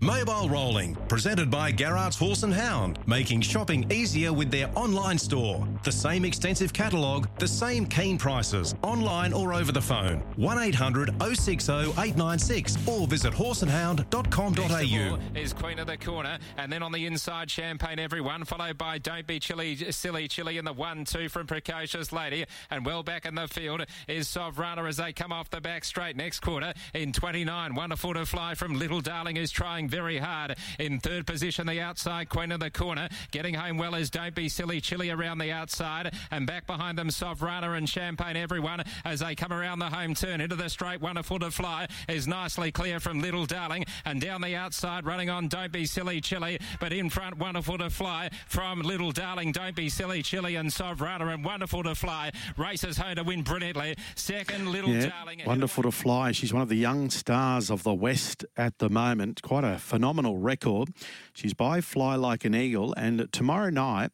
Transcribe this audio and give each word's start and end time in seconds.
Mobile 0.00 0.48
Rolling, 0.48 0.94
presented 1.08 1.50
by 1.50 1.70
Garrard's 1.70 2.16
Horse 2.16 2.42
and 2.42 2.54
Hound, 2.54 2.98
making 3.06 3.42
shopping 3.42 3.90
easier 3.92 4.32
with 4.32 4.50
their 4.50 4.70
online 4.74 5.18
store. 5.18 5.66
The 5.84 5.92
same 5.92 6.24
extensive 6.24 6.72
catalogue, 6.72 7.28
the 7.38 7.48
same 7.48 7.86
keen 7.86 8.16
prices, 8.18 8.74
online 8.82 9.32
or 9.32 9.52
over 9.52 9.72
the 9.72 9.82
phone. 9.82 10.20
1800 10.36 11.14
060 11.20 11.72
896 11.72 12.88
or 12.88 13.06
visit 13.06 13.32
horseandhound.com.au. 13.32 15.18
Is 15.38 15.52
Queen 15.52 15.78
of 15.78 15.86
the 15.86 15.96
Corner, 15.96 16.38
and 16.56 16.72
then 16.72 16.82
on 16.82 16.92
the 16.92 17.06
inside, 17.06 17.50
Champagne 17.50 17.98
Everyone, 17.98 18.44
followed 18.44 18.78
by 18.78 18.98
Don't 18.98 19.26
Be 19.26 19.38
Chilly, 19.38 19.76
Silly 19.90 20.28
Chilly 20.28 20.58
in 20.58 20.64
the 20.64 20.72
1 20.72 21.04
2 21.04 21.28
from 21.28 21.46
Precocious 21.46 22.12
Lady, 22.12 22.46
and 22.70 22.86
well 22.86 23.02
back 23.02 23.26
in 23.26 23.34
the 23.34 23.48
field 23.48 23.84
is 24.06 24.28
Sovrana 24.28 24.88
as 24.88 24.96
they 24.96 25.12
come 25.12 25.32
off 25.32 25.50
the 25.50 25.60
back 25.60 25.84
straight 25.84 26.16
next 26.16 26.40
quarter 26.40 26.72
in 26.94 27.12
29. 27.12 27.74
Wonderful 27.74 28.14
to 28.14 28.24
fly 28.24 28.54
from 28.54 28.78
Little 28.78 29.00
Darling, 29.00 29.36
who's 29.36 29.50
trying 29.58 29.88
very 29.88 30.18
hard. 30.18 30.56
In 30.78 31.00
third 31.00 31.26
position, 31.26 31.66
the 31.66 31.80
outside 31.80 32.28
Queen 32.28 32.52
of 32.52 32.60
the 32.60 32.70
Corner, 32.70 33.08
getting 33.32 33.54
home 33.54 33.76
well 33.76 33.96
as 33.96 34.08
Don't 34.08 34.32
Be 34.32 34.48
Silly 34.48 34.80
Chilly 34.80 35.10
around 35.10 35.38
the 35.38 35.50
outside, 35.50 36.14
and 36.30 36.46
back 36.46 36.64
behind 36.64 36.96
them, 36.96 37.08
Sovrana 37.08 37.76
and 37.76 37.88
Champagne 37.88 38.36
Everyone 38.36 38.84
as 39.04 39.18
they 39.18 39.34
come 39.34 39.52
around 39.52 39.80
the 39.80 39.86
home 39.90 40.14
turn 40.14 40.40
into 40.40 40.54
the 40.54 40.68
straight. 40.68 41.00
Wonderful 41.00 41.40
to 41.40 41.50
fly 41.50 41.88
is 42.08 42.28
nicely 42.28 42.70
clear 42.70 43.00
from 43.00 43.20
Little 43.20 43.46
Darling, 43.46 43.84
and 44.04 44.20
down 44.20 44.42
the 44.42 44.54
outside, 44.54 45.04
running 45.04 45.28
on 45.28 45.48
Don't 45.48 45.72
Be 45.72 45.86
Silly 45.86 46.20
Chilly, 46.20 46.60
but 46.78 46.92
in 46.92 47.10
front, 47.10 47.36
Wonderful 47.38 47.78
to 47.78 47.90
fly 47.90 48.30
from 48.46 48.82
Little 48.82 49.10
Darling, 49.10 49.50
Don't 49.50 49.74
Be 49.74 49.88
Silly 49.88 50.22
Chilly, 50.22 50.54
and 50.54 50.70
Sovrana, 50.70 51.34
and 51.34 51.44
Wonderful 51.44 51.82
to 51.82 51.96
fly 51.96 52.30
races 52.56 52.96
home 52.96 53.16
to 53.16 53.24
win 53.24 53.42
brilliantly. 53.42 53.96
Second, 54.14 54.70
Little 54.70 54.90
Yeah, 54.90 55.06
Darling. 55.08 55.42
wonderful 55.44 55.82
to 55.82 55.90
fly. 55.90 56.30
She's 56.30 56.52
one 56.52 56.62
of 56.62 56.68
the 56.68 56.76
young 56.76 57.10
stars 57.10 57.70
of 57.70 57.82
the 57.82 57.94
West 57.94 58.44
at 58.56 58.78
the 58.78 58.88
moment. 58.88 59.42
Quite 59.48 59.64
a 59.64 59.78
phenomenal 59.78 60.36
record. 60.36 60.90
She's 61.32 61.54
by 61.54 61.80
Fly 61.80 62.16
Like 62.16 62.44
an 62.44 62.54
Eagle, 62.54 62.92
and 62.98 63.32
tomorrow 63.32 63.70
night 63.70 64.10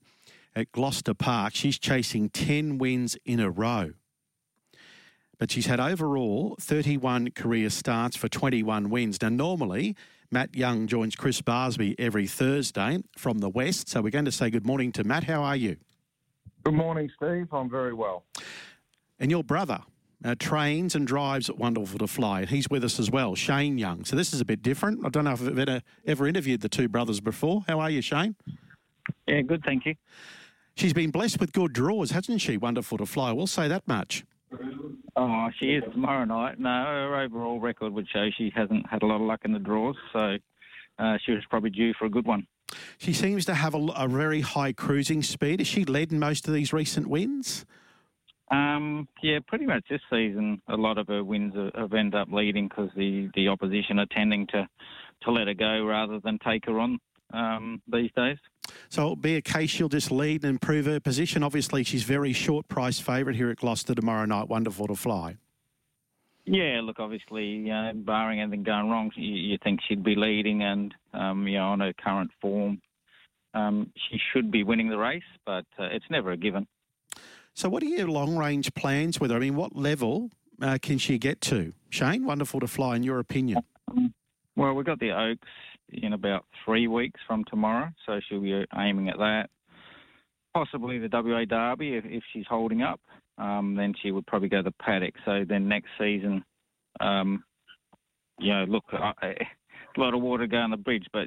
at 0.54 0.70
Gloucester 0.70 1.12
Park, 1.12 1.56
she's 1.56 1.76
chasing 1.76 2.28
10 2.28 2.78
wins 2.78 3.16
in 3.24 3.40
a 3.40 3.50
row. 3.50 3.94
But 5.36 5.50
she's 5.50 5.66
had 5.66 5.80
overall 5.80 6.54
31 6.60 7.32
career 7.32 7.68
starts 7.70 8.16
for 8.16 8.28
21 8.28 8.90
wins. 8.90 9.20
Now, 9.20 9.30
normally, 9.30 9.96
Matt 10.30 10.54
Young 10.54 10.86
joins 10.86 11.16
Chris 11.16 11.42
Barsby 11.42 11.96
every 11.98 12.28
Thursday 12.28 13.02
from 13.18 13.38
the 13.38 13.48
West. 13.48 13.88
So 13.88 14.02
we're 14.02 14.10
going 14.10 14.26
to 14.26 14.30
say 14.30 14.50
good 14.50 14.64
morning 14.64 14.92
to 14.92 15.02
Matt. 15.02 15.24
How 15.24 15.42
are 15.42 15.56
you? 15.56 15.78
Good 16.62 16.74
morning, 16.74 17.10
Steve. 17.16 17.48
I'm 17.50 17.68
very 17.68 17.92
well. 17.92 18.22
And 19.18 19.32
your 19.32 19.42
brother 19.42 19.80
uh, 20.24 20.34
trains 20.38 20.94
and 20.94 21.06
drives 21.06 21.50
at 21.50 21.58
Wonderful 21.58 21.98
to 21.98 22.06
Fly. 22.06 22.40
and 22.40 22.50
He's 22.50 22.68
with 22.70 22.82
us 22.82 22.98
as 22.98 23.10
well, 23.10 23.34
Shane 23.34 23.78
Young. 23.78 24.04
So 24.04 24.16
this 24.16 24.32
is 24.32 24.40
a 24.40 24.44
bit 24.44 24.62
different. 24.62 25.04
I 25.04 25.10
don't 25.10 25.24
know 25.24 25.32
if 25.32 25.42
I've 25.42 25.58
ever, 25.58 25.82
ever 26.06 26.26
interviewed 26.26 26.62
the 26.62 26.68
two 26.68 26.88
brothers 26.88 27.20
before. 27.20 27.62
How 27.68 27.80
are 27.80 27.90
you, 27.90 28.00
Shane? 28.00 28.34
Yeah, 29.26 29.42
good, 29.42 29.62
thank 29.64 29.84
you. 29.84 29.94
She's 30.76 30.94
been 30.94 31.10
blessed 31.10 31.38
with 31.38 31.52
good 31.52 31.72
draws, 31.72 32.10
hasn't 32.10 32.40
she? 32.40 32.56
Wonderful 32.56 32.98
to 32.98 33.06
Fly. 33.06 33.32
We'll 33.32 33.46
say 33.46 33.68
that 33.68 33.86
much. 33.86 34.24
Oh, 35.16 35.48
she 35.60 35.66
is 35.66 35.84
tomorrow 35.92 36.24
night. 36.24 36.58
No, 36.58 36.70
her 36.70 37.20
overall 37.20 37.60
record 37.60 37.92
would 37.92 38.08
show 38.08 38.28
she 38.36 38.50
hasn't 38.54 38.88
had 38.88 39.02
a 39.02 39.06
lot 39.06 39.16
of 39.16 39.22
luck 39.22 39.40
in 39.44 39.52
the 39.52 39.58
draws, 39.58 39.96
so 40.12 40.36
uh, 40.98 41.18
she 41.24 41.32
was 41.32 41.42
probably 41.50 41.70
due 41.70 41.92
for 41.98 42.06
a 42.06 42.10
good 42.10 42.26
one. 42.26 42.46
She 42.98 43.12
seems 43.12 43.44
to 43.44 43.54
have 43.54 43.74
a, 43.74 43.86
a 43.96 44.08
very 44.08 44.40
high 44.40 44.72
cruising 44.72 45.22
speed. 45.22 45.60
Has 45.60 45.68
she 45.68 45.84
led 45.84 46.12
in 46.12 46.18
most 46.18 46.48
of 46.48 46.54
these 46.54 46.72
recent 46.72 47.08
wins? 47.08 47.64
Um, 48.50 49.08
yeah, 49.22 49.38
pretty 49.46 49.66
much 49.66 49.84
this 49.88 50.00
season, 50.10 50.60
a 50.68 50.76
lot 50.76 50.98
of 50.98 51.08
her 51.08 51.24
wins 51.24 51.54
have- 51.54 51.92
ended 51.92 52.14
up 52.14 52.28
leading 52.30 52.68
because 52.68 52.90
the, 52.96 53.30
the 53.34 53.48
opposition 53.48 53.98
are 53.98 54.06
tending 54.06 54.46
to, 54.48 54.68
to 55.22 55.30
let 55.30 55.46
her 55.46 55.54
go 55.54 55.84
rather 55.84 56.20
than 56.20 56.38
take 56.38 56.66
her 56.66 56.78
on 56.78 56.98
um, 57.32 57.82
these 57.90 58.10
days. 58.14 58.38
So 58.88 59.02
it'll 59.02 59.16
be 59.16 59.36
a 59.36 59.42
case 59.42 59.70
she'll 59.70 59.88
just 59.88 60.10
lead 60.10 60.42
and 60.44 60.50
improve 60.50 60.86
her 60.86 61.00
position. 61.00 61.42
Obviously, 61.42 61.84
she's 61.84 62.02
very 62.02 62.32
short 62.32 62.68
price 62.68 63.00
favourite 63.00 63.36
here 63.36 63.50
at 63.50 63.56
Gloucester 63.56 63.94
tomorrow 63.94 64.24
night. 64.24 64.48
Wonderful 64.48 64.88
to 64.88 64.94
Fly. 64.94 65.36
Yeah, 66.46 66.80
look, 66.82 67.00
obviously, 67.00 67.44
you 67.44 67.68
know, 67.68 67.92
barring 67.94 68.40
anything 68.40 68.62
going 68.64 68.90
wrong, 68.90 69.10
you, 69.16 69.34
you 69.34 69.58
think 69.64 69.80
she'd 69.88 70.04
be 70.04 70.14
leading, 70.14 70.62
and 70.62 70.94
um, 71.14 71.48
you 71.48 71.56
know, 71.56 71.68
on 71.68 71.80
her 71.80 71.94
current 71.94 72.30
form, 72.40 72.82
um, 73.54 73.90
she 73.96 74.18
should 74.32 74.50
be 74.50 74.62
winning 74.62 74.90
the 74.90 74.98
race, 74.98 75.22
but 75.46 75.64
uh, 75.78 75.84
it's 75.84 76.04
never 76.10 76.32
a 76.32 76.36
given. 76.36 76.66
So, 77.54 77.68
what 77.68 77.82
are 77.84 77.86
your 77.86 78.08
long 78.08 78.36
range 78.36 78.74
plans 78.74 79.20
with 79.20 79.30
her? 79.30 79.36
I 79.36 79.40
mean, 79.40 79.54
what 79.54 79.76
level 79.76 80.30
uh, 80.60 80.78
can 80.82 80.98
she 80.98 81.18
get 81.18 81.40
to? 81.42 81.72
Shane, 81.88 82.24
wonderful 82.24 82.58
to 82.60 82.66
fly, 82.66 82.96
in 82.96 83.04
your 83.04 83.20
opinion. 83.20 83.60
Well, 84.56 84.74
we've 84.74 84.84
got 84.84 84.98
the 84.98 85.12
Oaks 85.12 85.48
in 85.90 86.12
about 86.12 86.44
three 86.64 86.88
weeks 86.88 87.20
from 87.26 87.44
tomorrow, 87.44 87.90
so 88.06 88.20
she'll 88.28 88.40
be 88.40 88.64
aiming 88.76 89.08
at 89.08 89.18
that. 89.18 89.50
Possibly 90.52 90.98
the 90.98 91.08
WA 91.12 91.44
Derby 91.44 91.94
if, 91.94 92.04
if 92.04 92.22
she's 92.32 92.46
holding 92.48 92.82
up. 92.82 93.00
Um, 93.38 93.74
then 93.76 93.94
she 94.00 94.12
would 94.12 94.26
probably 94.26 94.48
go 94.48 94.58
to 94.58 94.62
the 94.64 94.74
paddock. 94.80 95.14
So 95.24 95.44
then 95.48 95.68
next 95.68 95.88
season, 95.98 96.44
um, 97.00 97.42
you 98.38 98.52
know, 98.52 98.64
look, 98.64 98.84
I, 98.92 99.34
a 99.96 100.00
lot 100.00 100.14
of 100.14 100.22
water 100.22 100.46
going 100.46 100.70
the 100.70 100.76
bridge, 100.76 101.06
but 101.12 101.26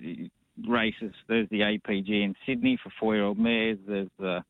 races. 0.68 1.14
There's 1.28 1.50
the 1.50 1.60
APG 1.60 2.10
in 2.10 2.34
Sydney 2.46 2.80
for 2.82 2.92
four-year-old 3.00 3.38
mares. 3.38 3.78
There's 3.88 4.10
the, 4.20 4.44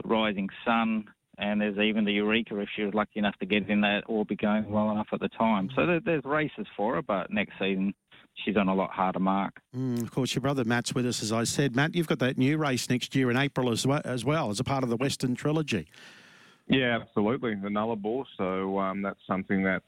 the 0.00 0.08
Rising 0.08 0.48
Sun, 0.64 1.04
and 1.38 1.60
there's 1.60 1.78
even 1.78 2.04
the 2.04 2.12
Eureka 2.12 2.58
if 2.58 2.68
she 2.74 2.84
was 2.84 2.94
lucky 2.94 3.18
enough 3.18 3.36
to 3.40 3.46
get 3.46 3.68
in 3.68 3.80
that 3.82 4.02
or 4.06 4.24
be 4.24 4.36
going 4.36 4.70
well 4.70 4.90
enough 4.90 5.08
at 5.12 5.20
the 5.20 5.28
time. 5.28 5.70
So 5.74 6.00
there's 6.04 6.24
races 6.24 6.66
for 6.76 6.96
her, 6.96 7.02
but 7.02 7.30
next 7.30 7.52
season 7.58 7.94
she's 8.34 8.56
on 8.56 8.68
a 8.68 8.74
lot 8.74 8.90
harder 8.90 9.18
mark. 9.18 9.60
Mm, 9.76 10.02
of 10.02 10.10
course, 10.10 10.34
your 10.34 10.42
brother 10.42 10.64
Matt's 10.64 10.94
with 10.94 11.06
us, 11.06 11.22
as 11.22 11.32
I 11.32 11.44
said. 11.44 11.76
Matt, 11.76 11.94
you've 11.94 12.06
got 12.06 12.18
that 12.20 12.38
new 12.38 12.56
race 12.58 12.88
next 12.88 13.14
year 13.14 13.30
in 13.30 13.36
April 13.36 13.70
as 13.70 13.86
well, 13.86 14.00
as, 14.04 14.24
well, 14.24 14.50
as 14.50 14.60
a 14.60 14.64
part 14.64 14.82
of 14.84 14.90
the 14.90 14.96
Western 14.96 15.34
Trilogy. 15.34 15.88
Yeah, 16.68 16.98
absolutely. 17.00 17.54
The 17.54 17.68
Nullarbor. 17.68 18.24
So 18.36 18.78
um, 18.78 19.02
that's 19.02 19.20
something 19.26 19.62
that 19.64 19.82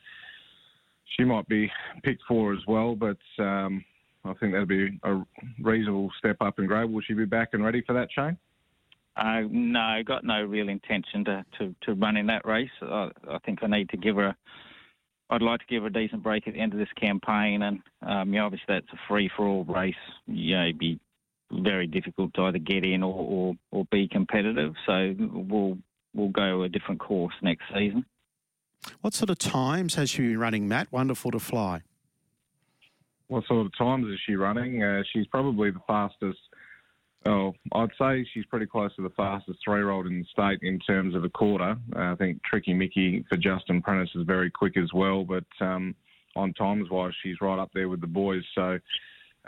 she 1.17 1.25
might 1.25 1.49
be 1.49 1.71
picked 2.03 2.23
for 2.29 2.53
as 2.53 2.61
well. 2.67 2.95
But 2.95 3.19
um, 3.39 3.85
I 4.25 4.35
think 4.35 4.53
that'd 4.53 4.69
be 4.69 4.99
a 5.03 5.23
reasonable 5.63 6.11
step 6.19 6.37
up 6.41 6.59
in 6.59 6.67
grade. 6.67 6.91
Will 6.91 7.03
she 7.03 7.15
be 7.15 7.25
back 7.25 7.51
and 7.53 7.65
ready 7.65 7.83
for 7.87 7.93
that, 7.95 8.09
Shane? 8.15 8.37
Uh, 9.17 9.43
no, 9.49 10.03
got 10.05 10.25
no 10.25 10.43
real 10.43 10.69
intention 10.69 11.25
to, 11.25 11.45
to, 11.59 11.75
to 11.83 11.95
run 11.95 12.17
in 12.17 12.27
that 12.27 12.45
race. 12.47 12.71
I, 12.83 13.11
I 13.31 13.39
think 13.45 13.61
I 13.63 13.69
need 13.69 13.89
to 13.91 13.97
give 13.97 14.17
her. 14.17 14.35
I'd 15.31 15.43
like 15.43 15.61
to 15.61 15.67
give 15.67 15.83
her 15.83 15.89
a 15.89 15.93
decent 15.93 16.23
break 16.23 16.47
at 16.47 16.55
the 16.55 16.61
end 16.61 16.73
of 16.73 16.79
this 16.79 16.93
campaign, 17.01 17.63
and 17.63 17.81
um, 18.03 18.33
you 18.33 18.41
know, 18.41 18.47
obviously 18.47 18.67
that's 18.69 18.93
a 18.93 18.99
free 19.09 19.31
for 19.37 19.47
all 19.47 19.65
race. 19.65 19.95
You 20.27 20.57
know, 20.57 20.63
it'd 20.65 20.79
be 20.79 21.01
very 21.51 21.87
difficult 21.87 22.35
to 22.35 22.43
either 22.43 22.59
get 22.59 22.85
in 22.85 23.03
or, 23.03 23.15
or, 23.15 23.55
or 23.71 23.87
be 23.91 24.09
competitive. 24.09 24.75
So 24.87 25.15
we'll 25.19 25.79
we'll 26.15 26.29
go 26.29 26.63
a 26.63 26.69
different 26.69 27.01
course 27.01 27.35
next 27.43 27.65
season. 27.73 28.05
What 29.01 29.15
sort 29.15 29.31
of 29.31 29.39
times 29.39 29.95
has 29.95 30.11
she 30.11 30.23
been 30.23 30.39
running, 30.39 30.69
Matt? 30.69 30.93
Wonderful 30.93 31.31
to 31.31 31.39
fly. 31.39 31.83
What 33.29 33.45
sort 33.47 33.65
of 33.65 33.77
times 33.77 34.07
is 34.09 34.21
she 34.27 34.35
running? 34.35 34.83
Uh, 34.83 35.03
she's 35.13 35.27
probably 35.29 35.71
the 35.71 35.81
fastest. 35.87 36.39
Oh, 37.27 37.55
I'd 37.73 37.89
say 37.99 38.27
she's 38.35 38.45
pretty 38.47 38.67
close 38.67 38.95
to 38.97 39.03
the 39.03 39.11
fastest 39.11 39.59
three-year-old 39.65 40.07
in 40.07 40.19
the 40.19 40.27
state 40.31 40.59
in 40.63 40.79
terms 40.81 41.15
of 41.15 41.25
a 41.25 41.31
quarter. 41.31 41.77
Uh, 41.97 42.13
I 42.13 42.15
think 42.17 42.43
Tricky 42.43 42.75
Mickey 42.75 43.25
for 43.31 43.39
Justin 43.39 43.81
Prentice 43.81 44.11
is 44.15 44.27
very 44.27 44.51
quick 44.51 44.77
as 44.77 44.93
well, 44.93 45.25
but 45.25 45.45
um, 45.61 45.95
on 46.37 46.53
times-wise, 46.53 47.13
she's 47.23 47.41
right 47.41 47.59
up 47.59 47.71
there 47.73 47.89
with 47.89 48.03
the 48.03 48.07
boys. 48.07 48.43
So 48.55 48.79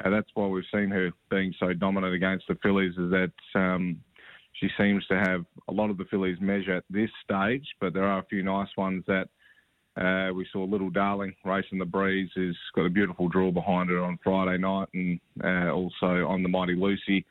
uh, 0.03 0.11
that's 0.11 0.31
why 0.33 0.47
we've 0.47 0.65
seen 0.73 0.89
her 0.91 1.11
being 1.31 1.53
so 1.61 1.75
dominant 1.75 2.15
against 2.15 2.47
the 2.49 2.55
fillies. 2.63 2.93
Is 2.93 3.11
that 3.11 3.33
um, 3.55 4.01
she 4.55 4.69
seems 4.79 5.07
to 5.09 5.19
have 5.19 5.45
a 5.69 5.73
lot 5.73 5.91
of 5.91 5.99
the 5.99 6.07
fillies 6.07 6.39
measure 6.41 6.73
at 6.73 6.85
this 6.89 7.11
stage, 7.25 7.67
but 7.79 7.93
there 7.93 8.05
are 8.05 8.21
a 8.21 8.27
few 8.31 8.43
nice 8.43 8.69
ones 8.79 9.05
that 9.07 9.29
uh, 10.01 10.33
we 10.33 10.47
saw 10.51 10.65
Little 10.65 10.91
Darling 10.91 11.35
racing 11.45 11.79
the 11.79 11.85
breeze. 11.85 12.31
Has 12.37 12.57
got 12.75 12.87
a 12.87 12.91
beautiful 12.91 13.29
draw 13.29 13.51
behind 13.51 13.91
her 13.91 14.03
on 14.03 14.19
Friday 14.25 14.57
night, 14.57 14.89
and 14.95 15.21
uh, 15.45 15.71
also 15.73 16.27
on 16.27 16.43
the 16.43 16.49
Mighty 16.49 16.75
Lucy 16.75 17.27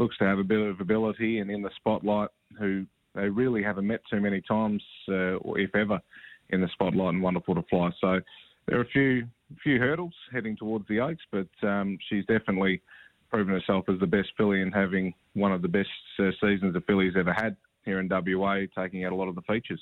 looks 0.00 0.16
to 0.18 0.24
have 0.24 0.38
a 0.38 0.44
bit 0.44 0.58
of 0.58 0.80
ability 0.80 1.38
and 1.38 1.50
in 1.50 1.62
the 1.62 1.70
spotlight. 1.76 2.30
Who 2.58 2.86
they 3.14 3.28
really 3.28 3.62
haven't 3.62 3.86
met 3.86 4.00
too 4.10 4.20
many 4.20 4.40
times, 4.40 4.82
uh, 5.08 5.36
if 5.54 5.74
ever, 5.74 6.00
in 6.48 6.60
the 6.60 6.68
spotlight. 6.72 7.14
And 7.14 7.22
wonderful 7.22 7.54
to 7.54 7.62
fly. 7.70 7.90
So 8.00 8.20
there 8.66 8.78
are 8.78 8.82
a 8.82 8.88
few 8.88 9.26
few 9.62 9.78
hurdles 9.78 10.14
heading 10.32 10.56
towards 10.56 10.86
the 10.88 11.00
Oaks, 11.00 11.22
but 11.30 11.48
um, 11.68 11.98
she's 12.08 12.24
definitely 12.26 12.80
proven 13.28 13.52
herself 13.52 13.84
as 13.88 13.98
the 14.00 14.06
best 14.06 14.28
filly 14.36 14.62
and 14.62 14.74
having 14.74 15.12
one 15.34 15.52
of 15.52 15.62
the 15.62 15.68
best 15.68 15.88
uh, 16.18 16.30
seasons 16.40 16.72
the 16.72 16.80
fillies 16.80 17.14
ever 17.16 17.32
had 17.32 17.56
here 17.84 18.00
in 18.00 18.08
WA, 18.08 18.60
taking 18.76 19.04
out 19.04 19.12
a 19.12 19.14
lot 19.14 19.28
of 19.28 19.34
the 19.34 19.42
features. 19.42 19.80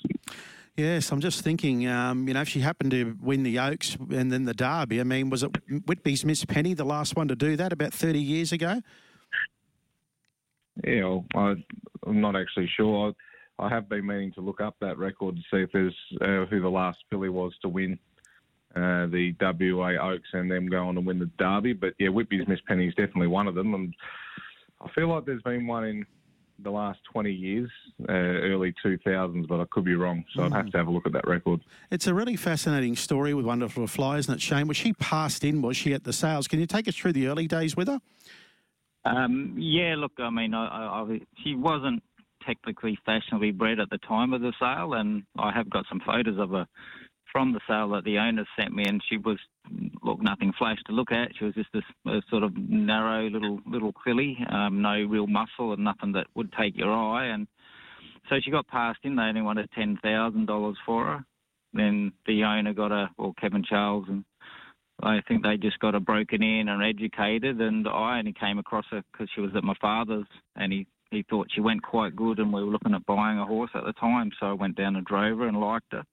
Yes, 0.77 1.11
I'm 1.11 1.19
just 1.19 1.41
thinking, 1.43 1.87
um, 1.87 2.27
you 2.27 2.33
know, 2.33 2.41
if 2.41 2.49
she 2.49 2.61
happened 2.61 2.91
to 2.91 3.17
win 3.21 3.43
the 3.43 3.59
Oaks 3.59 3.97
and 4.11 4.31
then 4.31 4.45
the 4.45 4.53
Derby, 4.53 5.01
I 5.01 5.03
mean, 5.03 5.29
was 5.29 5.43
it 5.43 5.51
Whitby's 5.85 6.23
Miss 6.23 6.45
Penny, 6.45 6.73
the 6.73 6.85
last 6.85 7.15
one 7.15 7.27
to 7.27 7.35
do 7.35 7.55
that 7.57 7.73
about 7.73 7.93
30 7.93 8.19
years 8.19 8.51
ago? 8.51 8.81
Yeah, 10.85 11.03
well, 11.03 11.25
I, 11.35 11.55
I'm 12.07 12.21
not 12.21 12.35
actually 12.35 12.69
sure. 12.75 13.13
I, 13.59 13.65
I 13.65 13.69
have 13.69 13.89
been 13.89 14.05
meaning 14.05 14.31
to 14.33 14.41
look 14.41 14.61
up 14.61 14.75
that 14.81 14.97
record 14.97 15.35
to 15.35 15.41
see 15.51 15.63
if 15.63 15.71
there's 15.71 15.95
uh, 16.21 16.45
who 16.49 16.61
the 16.61 16.69
last 16.69 16.99
filly 17.09 17.29
was 17.29 17.53
to 17.61 17.69
win 17.69 17.99
uh, 18.75 19.07
the 19.07 19.33
WA 19.41 20.11
Oaks 20.11 20.29
and 20.33 20.49
them 20.49 20.67
go 20.67 20.87
on 20.87 20.95
to 20.95 21.01
win 21.01 21.19
the 21.19 21.29
Derby. 21.37 21.73
But 21.73 21.93
yeah, 21.99 22.09
Whitby's 22.09 22.47
Miss 22.47 22.59
Penny 22.67 22.87
is 22.87 22.93
definitely 22.95 23.27
one 23.27 23.47
of 23.47 23.55
them. 23.55 23.73
And 23.73 23.93
I 24.81 24.89
feel 24.91 25.09
like 25.09 25.25
there's 25.25 25.41
been 25.41 25.67
one 25.67 25.85
in 25.85 26.05
the 26.63 26.69
last 26.69 26.99
20 27.11 27.31
years, 27.31 27.69
uh, 28.07 28.11
early 28.11 28.73
2000s, 28.85 29.47
but 29.47 29.59
I 29.59 29.65
could 29.71 29.85
be 29.85 29.95
wrong. 29.95 30.23
So 30.35 30.41
mm. 30.41 30.45
I'd 30.45 30.53
have 30.53 30.71
to 30.71 30.77
have 30.77 30.87
a 30.87 30.91
look 30.91 31.05
at 31.05 31.13
that 31.13 31.27
record. 31.27 31.61
It's 31.89 32.07
a 32.07 32.13
really 32.13 32.35
fascinating 32.35 32.95
story 32.95 33.33
with 33.33 33.45
Wonderful 33.45 33.87
Fly, 33.87 34.17
isn't 34.17 34.33
it, 34.33 34.41
Shane? 34.41 34.67
Was 34.67 34.77
she 34.77 34.93
passed 34.93 35.43
in? 35.43 35.61
Was 35.61 35.77
she 35.77 35.93
at 35.93 36.03
the 36.03 36.13
sales? 36.13 36.47
Can 36.47 36.59
you 36.59 36.65
take 36.65 36.87
us 36.87 36.95
through 36.95 37.13
the 37.13 37.27
early 37.27 37.47
days 37.47 37.75
with 37.75 37.87
her? 37.87 37.99
Um, 39.09 39.55
yeah, 39.57 39.95
look, 39.97 40.11
I 40.19 40.29
mean, 40.29 40.53
I, 40.53 40.65
I, 40.65 41.19
she 41.43 41.55
wasn't 41.55 42.03
technically 42.45 42.97
fashionably 43.05 43.51
bred 43.51 43.79
at 43.79 43.89
the 43.89 43.97
time 43.99 44.33
of 44.33 44.41
the 44.41 44.53
sale, 44.59 44.93
and 44.93 45.23
I 45.37 45.51
have 45.51 45.69
got 45.69 45.85
some 45.89 46.01
photos 46.05 46.37
of 46.39 46.51
her 46.51 46.67
from 47.31 47.53
the 47.53 47.59
sale 47.67 47.89
that 47.89 48.03
the 48.03 48.17
owner 48.17 48.45
sent 48.57 48.73
me, 48.73 48.83
and 48.85 49.01
she 49.09 49.17
was 49.17 49.37
look 50.03 50.21
nothing 50.21 50.51
flash 50.57 50.77
to 50.87 50.93
look 50.93 51.11
at. 51.11 51.31
She 51.37 51.45
was 51.45 51.53
just 51.53 51.69
this 51.73 51.83
a 52.07 52.21
sort 52.29 52.43
of 52.43 52.55
narrow 52.57 53.29
little 53.29 53.59
little 53.65 53.93
filly, 54.03 54.37
um, 54.51 54.81
no 54.81 55.03
real 55.03 55.27
muscle 55.27 55.73
and 55.73 55.83
nothing 55.83 56.13
that 56.13 56.27
would 56.35 56.51
take 56.53 56.75
your 56.77 56.91
eye. 56.91 57.27
And 57.27 57.47
so 58.29 58.37
she 58.43 58.51
got 58.51 58.67
passed 58.67 58.99
in. 59.03 59.15
They 59.15 59.23
only 59.23 59.41
wanted 59.41 59.69
ten 59.75 59.97
thousand 60.01 60.47
dollars 60.47 60.77
for 60.85 61.05
her. 61.05 61.25
Then 61.73 62.13
the 62.25 62.43
owner 62.43 62.73
got 62.73 62.91
a, 62.91 63.09
well, 63.17 63.35
Kevin 63.39 63.63
Charles, 63.63 64.05
and 64.07 64.25
I 65.01 65.21
think 65.27 65.43
they 65.43 65.57
just 65.57 65.79
got 65.79 65.93
her 65.93 65.99
broken 65.99 66.43
in 66.43 66.69
and 66.69 66.83
educated. 66.83 67.61
And 67.61 67.87
I 67.87 68.19
only 68.19 68.33
came 68.33 68.59
across 68.59 68.85
her 68.91 69.03
because 69.11 69.29
she 69.33 69.41
was 69.41 69.51
at 69.55 69.63
my 69.63 69.75
father's, 69.81 70.27
and 70.55 70.71
he 70.71 70.87
he 71.11 71.23
thought 71.27 71.47
she 71.53 71.61
went 71.61 71.81
quite 71.81 72.15
good, 72.15 72.37
and 72.37 72.53
we 72.53 72.63
were 72.63 72.69
looking 72.69 72.93
at 72.93 73.05
buying 73.05 73.39
a 73.39 73.45
horse 73.45 73.71
at 73.73 73.83
the 73.83 73.93
time. 73.93 74.31
So 74.39 74.47
I 74.47 74.53
went 74.53 74.75
down 74.75 74.95
and 74.95 75.05
drove 75.05 75.39
her 75.39 75.47
and 75.47 75.59
liked 75.59 75.91
her 75.91 76.03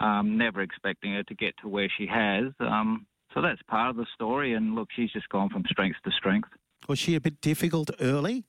um, 0.00 0.36
never 0.36 0.62
expecting 0.62 1.12
her 1.12 1.22
to 1.24 1.34
get 1.34 1.54
to 1.62 1.68
where 1.68 1.88
she 1.96 2.06
has. 2.06 2.52
Um, 2.60 3.06
so 3.34 3.40
that's 3.40 3.60
part 3.68 3.90
of 3.90 3.96
the 3.96 4.06
story. 4.14 4.54
And 4.54 4.74
look, 4.74 4.88
she's 4.94 5.12
just 5.12 5.28
gone 5.28 5.50
from 5.50 5.64
strength 5.68 5.98
to 6.04 6.10
strength. 6.10 6.48
Was 6.88 6.98
she 6.98 7.14
a 7.14 7.20
bit 7.20 7.40
difficult 7.40 7.90
early? 8.00 8.44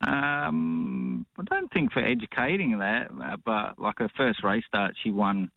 Um, 0.00 1.26
I 1.38 1.42
don't 1.44 1.72
think 1.72 1.92
for 1.92 2.04
educating 2.04 2.78
that, 2.78 3.08
uh, 3.10 3.36
but 3.44 3.78
like 3.78 3.98
her 3.98 4.10
first 4.16 4.44
race 4.44 4.64
start, 4.66 4.94
she 5.02 5.10
won 5.10 5.50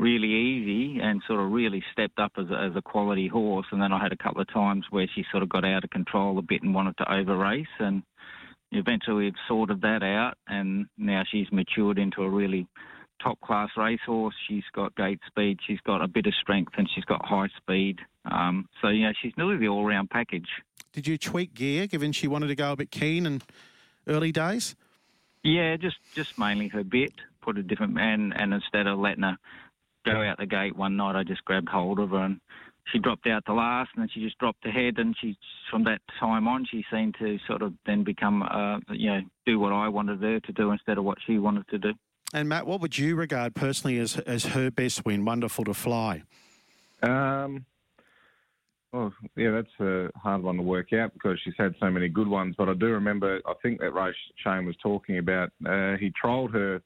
really 0.00 0.28
easy 0.28 1.00
and 1.00 1.22
sort 1.26 1.40
of 1.40 1.52
really 1.52 1.84
stepped 1.92 2.18
up 2.18 2.32
as 2.38 2.46
a, 2.50 2.54
as 2.54 2.72
a 2.74 2.82
quality 2.82 3.28
horse. 3.28 3.66
And 3.70 3.80
then 3.80 3.92
I 3.92 4.02
had 4.02 4.12
a 4.12 4.16
couple 4.16 4.40
of 4.40 4.52
times 4.52 4.86
where 4.90 5.06
she 5.14 5.24
sort 5.30 5.42
of 5.42 5.48
got 5.48 5.64
out 5.64 5.84
of 5.84 5.90
control 5.90 6.38
a 6.38 6.42
bit 6.42 6.62
and 6.62 6.74
wanted 6.74 6.96
to 6.98 7.12
over 7.12 7.36
race. 7.36 7.66
And 7.78 8.02
eventually 8.72 9.24
we've 9.24 9.34
sorted 9.46 9.82
that 9.82 10.02
out. 10.02 10.34
And 10.48 10.86
now 10.96 11.22
she's 11.30 11.52
matured 11.52 11.98
into 11.98 12.22
a 12.22 12.30
really 12.30 12.66
top 13.22 13.38
class 13.40 13.68
racehorse. 13.76 14.34
She's 14.48 14.64
got 14.74 14.96
gate 14.96 15.20
speed, 15.26 15.58
she's 15.66 15.80
got 15.80 16.02
a 16.02 16.08
bit 16.08 16.26
of 16.26 16.34
strength, 16.40 16.72
and 16.78 16.88
she's 16.94 17.04
got 17.04 17.24
high 17.24 17.48
speed. 17.58 18.00
Um, 18.24 18.68
so 18.80 18.88
yeah, 18.88 19.12
she's 19.20 19.32
nearly 19.36 19.58
the 19.58 19.68
all 19.68 19.84
round 19.84 20.08
package. 20.08 20.48
Did 20.92 21.06
you 21.06 21.18
tweak 21.18 21.54
gear, 21.54 21.86
given 21.86 22.12
she 22.12 22.26
wanted 22.26 22.48
to 22.48 22.54
go 22.54 22.72
a 22.72 22.76
bit 22.76 22.90
keen 22.90 23.26
in 23.26 23.42
early 24.06 24.32
days? 24.32 24.74
Yeah, 25.42 25.76
just 25.76 25.96
just 26.14 26.38
mainly 26.38 26.68
her 26.68 26.84
bit. 26.84 27.12
Put 27.40 27.58
a 27.58 27.62
different 27.62 27.94
man, 27.94 28.32
and 28.34 28.52
instead 28.52 28.86
of 28.86 28.98
letting 28.98 29.22
her 29.22 29.38
go 30.04 30.22
out 30.22 30.38
the 30.38 30.46
gate 30.46 30.76
one 30.76 30.96
night, 30.96 31.16
I 31.16 31.24
just 31.24 31.44
grabbed 31.44 31.68
hold 31.68 31.98
of 31.98 32.10
her 32.10 32.18
and 32.18 32.40
she 32.92 32.98
dropped 32.98 33.26
out 33.26 33.44
the 33.46 33.52
last, 33.52 33.90
and 33.94 34.02
then 34.02 34.08
she 34.12 34.20
just 34.20 34.38
dropped 34.38 34.64
ahead. 34.66 34.98
And 34.98 35.14
she, 35.20 35.36
from 35.70 35.84
that 35.84 36.00
time 36.18 36.48
on, 36.48 36.66
she 36.70 36.84
seemed 36.90 37.16
to 37.18 37.38
sort 37.46 37.62
of 37.62 37.72
then 37.86 38.04
become, 38.04 38.42
uh, 38.42 38.78
you 38.90 39.10
know, 39.10 39.20
do 39.46 39.58
what 39.58 39.72
I 39.72 39.88
wanted 39.88 40.20
her 40.22 40.40
to 40.40 40.52
do 40.52 40.70
instead 40.72 40.98
of 40.98 41.04
what 41.04 41.18
she 41.26 41.38
wanted 41.38 41.68
to 41.68 41.78
do. 41.78 41.92
And 42.32 42.48
Matt, 42.48 42.66
what 42.66 42.80
would 42.80 42.96
you 42.96 43.16
regard 43.16 43.54
personally 43.54 43.98
as 43.98 44.16
as 44.20 44.46
her 44.46 44.70
best 44.70 45.04
win? 45.04 45.24
Wonderful 45.24 45.64
to 45.64 45.74
fly. 45.74 46.22
Um, 47.02 47.66
well, 48.92 49.12
yeah, 49.36 49.50
that's 49.50 49.80
a 49.80 50.10
hard 50.16 50.42
one 50.42 50.56
to 50.56 50.62
work 50.62 50.92
out 50.92 51.12
because 51.12 51.38
she's 51.44 51.54
had 51.58 51.74
so 51.80 51.90
many 51.90 52.08
good 52.08 52.28
ones. 52.28 52.54
But 52.56 52.68
I 52.68 52.74
do 52.74 52.86
remember, 52.86 53.40
I 53.46 53.54
think 53.62 53.80
that 53.80 53.92
race 53.92 54.14
Shane 54.44 54.66
was 54.66 54.76
talking 54.82 55.18
about. 55.18 55.50
Uh, 55.66 55.96
he 55.96 56.12
trolled 56.20 56.52
her 56.52 56.82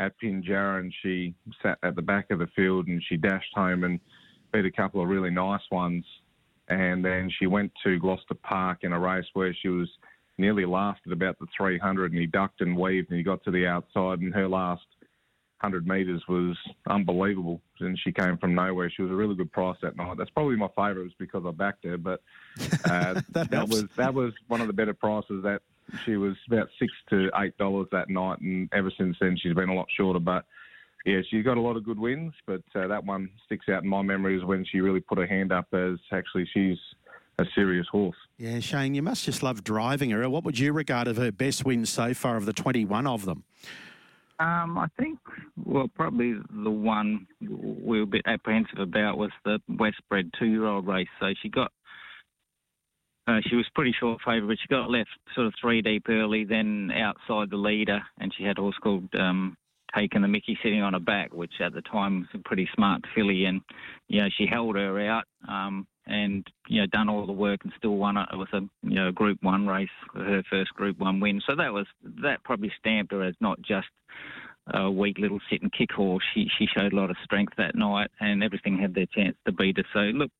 at 0.00 0.14
Pinjarra, 0.18 0.80
and 0.80 0.92
she 1.02 1.34
sat 1.62 1.78
at 1.82 1.94
the 1.94 2.02
back 2.02 2.30
of 2.30 2.40
the 2.40 2.48
field, 2.56 2.88
and 2.88 3.02
she 3.08 3.16
dashed 3.16 3.54
home 3.54 3.84
and 3.84 4.00
beat 4.52 4.64
a 4.64 4.70
couple 4.72 5.00
of 5.00 5.08
really 5.08 5.30
nice 5.30 5.62
ones. 5.70 6.04
And 6.68 7.04
then 7.04 7.30
she 7.38 7.46
went 7.46 7.72
to 7.84 7.98
Gloucester 7.98 8.34
Park 8.34 8.78
in 8.82 8.92
a 8.92 8.98
race 8.98 9.26
where 9.34 9.54
she 9.54 9.68
was 9.68 9.88
nearly 10.38 10.64
last 10.64 11.00
at 11.06 11.12
about 11.12 11.38
the 11.38 11.46
300 11.56 12.12
and 12.12 12.20
he 12.20 12.26
ducked 12.26 12.60
and 12.60 12.76
weaved 12.76 13.10
and 13.10 13.18
he 13.18 13.22
got 13.22 13.44
to 13.44 13.50
the 13.50 13.66
outside 13.66 14.20
and 14.20 14.32
her 14.32 14.48
last 14.48 14.82
100 15.60 15.86
metres 15.86 16.22
was 16.28 16.56
unbelievable 16.88 17.60
and 17.80 17.98
she 18.02 18.12
came 18.12 18.38
from 18.38 18.54
nowhere. 18.54 18.90
She 18.90 19.02
was 19.02 19.10
a 19.10 19.14
really 19.14 19.34
good 19.34 19.52
price 19.52 19.76
that 19.82 19.96
night. 19.96 20.16
That's 20.16 20.30
probably 20.30 20.56
my 20.56 20.68
favourite 20.68 21.04
was 21.04 21.12
because 21.18 21.44
I 21.46 21.50
backed 21.50 21.84
her, 21.84 21.98
but 21.98 22.22
uh, 22.84 23.20
that, 23.30 23.50
that 23.50 23.68
was 23.68 23.84
that 23.96 24.14
was 24.14 24.32
one 24.48 24.60
of 24.60 24.66
the 24.66 24.72
better 24.72 24.94
prices 24.94 25.42
that 25.42 25.60
she 26.04 26.16
was 26.16 26.36
about 26.46 26.68
six 26.78 26.92
to 27.10 27.30
eight 27.36 27.56
dollars 27.58 27.88
that 27.92 28.08
night, 28.08 28.40
and 28.40 28.68
ever 28.72 28.90
since 28.96 29.16
then 29.20 29.36
she's 29.40 29.54
been 29.54 29.68
a 29.68 29.74
lot 29.74 29.86
shorter. 29.96 30.20
But 30.20 30.44
yeah, 31.04 31.20
she's 31.30 31.44
got 31.44 31.56
a 31.56 31.60
lot 31.60 31.76
of 31.76 31.84
good 31.84 31.98
wins, 31.98 32.34
but 32.46 32.62
uh, 32.74 32.86
that 32.88 33.04
one 33.04 33.30
sticks 33.46 33.68
out 33.68 33.82
in 33.82 33.88
my 33.88 34.02
memory 34.02 34.36
is 34.36 34.44
when 34.44 34.64
she 34.70 34.80
really 34.80 35.00
put 35.00 35.18
her 35.18 35.26
hand 35.26 35.52
up 35.52 35.66
as 35.72 35.98
actually 36.12 36.48
she's 36.52 36.78
a 37.38 37.44
serious 37.54 37.86
horse. 37.90 38.16
Yeah, 38.36 38.60
Shane, 38.60 38.94
you 38.94 39.02
must 39.02 39.24
just 39.24 39.42
love 39.42 39.64
driving 39.64 40.10
her. 40.10 40.28
What 40.28 40.44
would 40.44 40.58
you 40.58 40.72
regard 40.72 41.08
as 41.08 41.16
her 41.16 41.32
best 41.32 41.64
wins 41.64 41.90
so 41.90 42.12
far 42.14 42.36
of 42.36 42.46
the 42.46 42.52
21 42.52 43.06
of 43.06 43.24
them? 43.24 43.44
Um, 44.38 44.78
I 44.78 44.86
think, 44.98 45.18
well, 45.64 45.88
probably 45.88 46.34
the 46.50 46.70
one 46.70 47.26
we 47.40 47.98
were 47.98 48.04
a 48.04 48.06
bit 48.06 48.22
apprehensive 48.26 48.78
about 48.78 49.18
was 49.18 49.30
the 49.44 49.60
Westbred 49.68 50.32
two-year-old 50.38 50.86
race. 50.86 51.08
So 51.20 51.34
she 51.42 51.50
got, 51.50 51.72
uh, 53.26 53.40
she 53.48 53.56
was 53.56 53.66
pretty 53.74 53.94
short 53.98 54.20
favourite, 54.24 54.48
but 54.48 54.58
she 54.60 54.68
got 54.68 54.90
left 54.90 55.10
sort 55.34 55.46
of 55.46 55.54
three 55.60 55.82
deep 55.82 56.06
early, 56.08 56.44
then 56.44 56.90
outside 56.90 57.50
the 57.50 57.56
leader, 57.56 58.00
and 58.18 58.32
she 58.36 58.44
had 58.44 58.58
a 58.58 58.62
horse 58.62 58.78
called 58.82 59.08
um, 59.14 59.56
Taking 59.94 60.22
the 60.22 60.28
Mickey 60.28 60.58
sitting 60.62 60.82
on 60.82 60.94
her 60.94 61.00
back, 61.00 61.32
which 61.32 61.52
at 61.60 61.72
the 61.72 61.82
time 61.82 62.20
was 62.20 62.28
a 62.34 62.48
pretty 62.48 62.68
smart 62.74 63.02
filly, 63.14 63.44
and 63.44 63.60
you 64.08 64.20
know 64.20 64.28
she 64.36 64.46
held 64.46 64.76
her 64.76 65.00
out. 65.08 65.24
Um, 65.48 65.86
and 66.06 66.46
you 66.66 66.80
know 66.80 66.86
done 66.86 67.08
all 67.08 67.26
the 67.26 67.32
work 67.32 67.60
and 67.62 67.72
still 67.76 67.96
won 67.96 68.16
it 68.16 68.26
with 68.32 68.48
a 68.52 68.60
you 68.82 68.94
know 68.94 69.12
Group 69.12 69.38
One 69.42 69.66
race, 69.66 69.88
her 70.14 70.42
first 70.50 70.74
Group 70.74 70.98
One 70.98 71.20
win. 71.20 71.40
So 71.48 71.54
that 71.56 71.72
was 71.72 71.86
that 72.22 72.42
probably 72.44 72.72
stamped 72.78 73.12
her 73.12 73.22
as 73.22 73.34
not 73.40 73.60
just 73.62 73.88
a 74.72 74.90
weak 74.90 75.18
little 75.18 75.40
sit 75.50 75.62
and 75.62 75.72
kick 75.72 75.92
horse. 75.92 76.24
She 76.34 76.48
she 76.58 76.66
showed 76.66 76.92
a 76.92 76.96
lot 76.96 77.10
of 77.10 77.16
strength 77.24 77.54
that 77.56 77.74
night, 77.74 78.10
and 78.20 78.42
everything 78.42 78.78
had 78.78 78.94
their 78.94 79.06
chance 79.06 79.36
to 79.46 79.52
beat 79.52 79.76
her. 79.76 79.84
So 79.92 80.00
look, 80.00 80.30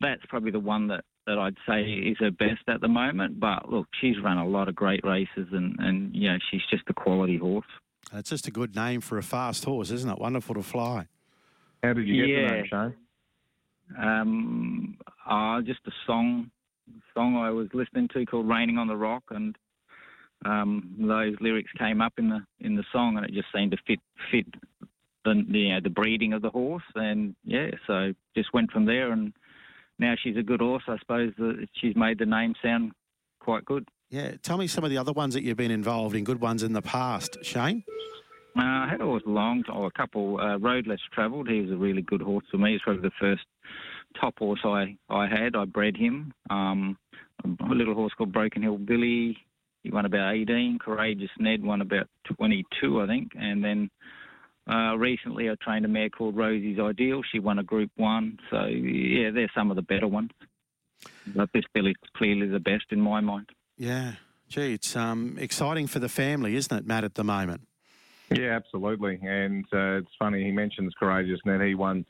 that's 0.00 0.22
probably 0.28 0.50
the 0.50 0.60
one 0.60 0.88
that. 0.88 1.04
That 1.28 1.38
I'd 1.38 1.56
say 1.68 1.82
is 1.82 2.16
her 2.20 2.30
best 2.30 2.62
at 2.68 2.80
the 2.80 2.88
moment, 2.88 3.38
but 3.38 3.70
look, 3.70 3.86
she's 4.00 4.18
run 4.24 4.38
a 4.38 4.48
lot 4.48 4.66
of 4.66 4.74
great 4.74 5.04
races, 5.04 5.46
and, 5.52 5.76
and 5.78 6.14
you 6.16 6.30
know 6.30 6.38
she's 6.50 6.62
just 6.70 6.84
a 6.88 6.94
quality 6.94 7.36
horse. 7.36 7.66
It's 8.14 8.30
just 8.30 8.46
a 8.46 8.50
good 8.50 8.74
name 8.74 9.02
for 9.02 9.18
a 9.18 9.22
fast 9.22 9.66
horse, 9.66 9.90
isn't 9.90 10.10
it? 10.10 10.18
Wonderful 10.18 10.54
to 10.54 10.62
fly. 10.62 11.06
How 11.82 11.92
did 11.92 12.08
you 12.08 12.26
get 12.26 12.28
yeah. 12.30 12.48
the 12.48 12.54
name, 12.54 12.64
Shane? 12.70 12.94
Um, 14.02 14.98
uh, 15.28 15.60
just 15.60 15.80
a 15.86 15.90
song, 16.06 16.50
song 17.12 17.36
I 17.36 17.50
was 17.50 17.68
listening 17.74 18.08
to 18.14 18.24
called 18.24 18.48
"Raining 18.48 18.78
on 18.78 18.88
the 18.88 18.96
Rock," 18.96 19.24
and 19.28 19.54
um, 20.46 20.94
those 20.98 21.34
lyrics 21.42 21.70
came 21.78 22.00
up 22.00 22.14
in 22.16 22.30
the 22.30 22.40
in 22.60 22.74
the 22.74 22.84
song, 22.90 23.18
and 23.18 23.26
it 23.26 23.34
just 23.34 23.48
seemed 23.54 23.72
to 23.72 23.78
fit 23.86 24.00
fit 24.32 24.46
the 25.24 25.44
you 25.58 25.74
know, 25.74 25.80
the 25.82 25.90
breeding 25.90 26.32
of 26.32 26.42
the 26.42 26.50
horse, 26.50 26.82
and 26.94 27.34
yeah, 27.44 27.70
so 27.86 28.14
just 28.34 28.54
went 28.54 28.70
from 28.70 28.86
there, 28.86 29.12
and 29.12 29.32
now 29.98 30.14
she's 30.22 30.36
a 30.36 30.42
good 30.42 30.60
horse. 30.60 30.84
I 30.88 30.98
suppose 30.98 31.32
that 31.38 31.68
she's 31.74 31.96
made 31.96 32.18
the 32.18 32.26
name 32.26 32.54
sound 32.62 32.92
quite 33.40 33.64
good. 33.64 33.88
Yeah, 34.10 34.32
tell 34.42 34.56
me 34.56 34.66
some 34.66 34.84
of 34.84 34.90
the 34.90 34.98
other 34.98 35.12
ones 35.12 35.34
that 35.34 35.42
you've 35.42 35.56
been 35.56 35.70
involved 35.70 36.16
in, 36.16 36.24
good 36.24 36.40
ones 36.40 36.62
in 36.62 36.72
the 36.72 36.82
past, 36.82 37.38
Shane. 37.42 37.84
Uh, 38.56 38.62
I 38.62 38.88
had 38.90 39.00
a 39.00 39.04
horse 39.04 39.22
long, 39.26 39.62
or 39.72 39.86
a 39.86 39.90
couple, 39.90 40.40
uh, 40.40 40.58
Road 40.58 40.86
Less 40.86 40.98
Travelled. 41.12 41.48
He 41.48 41.60
was 41.60 41.70
a 41.70 41.76
really 41.76 42.02
good 42.02 42.22
horse 42.22 42.44
for 42.50 42.58
me. 42.58 42.72
He's 42.72 42.80
probably 42.80 43.02
the 43.02 43.12
first 43.20 43.44
top 44.20 44.38
horse 44.38 44.60
I, 44.64 44.96
I 45.10 45.28
had. 45.28 45.54
I 45.54 45.64
bred 45.64 45.96
him. 45.96 46.32
Um, 46.50 46.96
a 47.44 47.72
little 47.72 47.94
horse 47.94 48.12
called 48.16 48.32
Broken 48.32 48.62
Hill 48.62 48.78
Billy. 48.78 49.36
He 49.84 49.90
won 49.90 50.06
about 50.06 50.34
18. 50.34 50.78
Courageous 50.80 51.30
Ned 51.38 51.62
won 51.62 51.80
about 51.80 52.08
22, 52.36 53.00
I 53.00 53.06
think. 53.06 53.32
And 53.38 53.62
then 53.62 53.90
uh, 54.68 54.96
recently 54.96 55.50
I 55.50 55.54
trained 55.62 55.84
a 55.84 55.88
mare 55.88 56.10
called 56.10 56.36
Rosie's 56.36 56.78
Ideal. 56.78 57.22
She 57.30 57.38
won 57.38 57.58
a 57.58 57.62
Group 57.62 57.90
1. 57.96 58.38
So, 58.50 58.66
yeah, 58.66 59.30
they're 59.30 59.50
some 59.54 59.70
of 59.70 59.76
the 59.76 59.82
better 59.82 60.06
ones. 60.06 60.30
But 61.26 61.50
this 61.54 61.64
Billy's 61.72 61.96
clearly 62.16 62.48
the 62.48 62.60
best 62.60 62.84
in 62.90 63.00
my 63.00 63.20
mind. 63.20 63.50
Yeah. 63.76 64.14
Gee, 64.48 64.74
it's 64.74 64.96
um, 64.96 65.36
exciting 65.38 65.86
for 65.86 65.98
the 65.98 66.08
family, 66.08 66.56
isn't 66.56 66.76
it, 66.76 66.86
Matt, 66.86 67.04
at 67.04 67.14
the 67.14 67.24
moment? 67.24 67.62
Yeah, 68.30 68.56
absolutely. 68.56 69.18
And 69.22 69.64
uh, 69.72 69.98
it's 69.98 70.10
funny, 70.18 70.44
he 70.44 70.50
mentions 70.50 70.92
Courageous 70.98 71.40
Ned. 71.44 71.60
He 71.60 71.74
won 71.74 72.04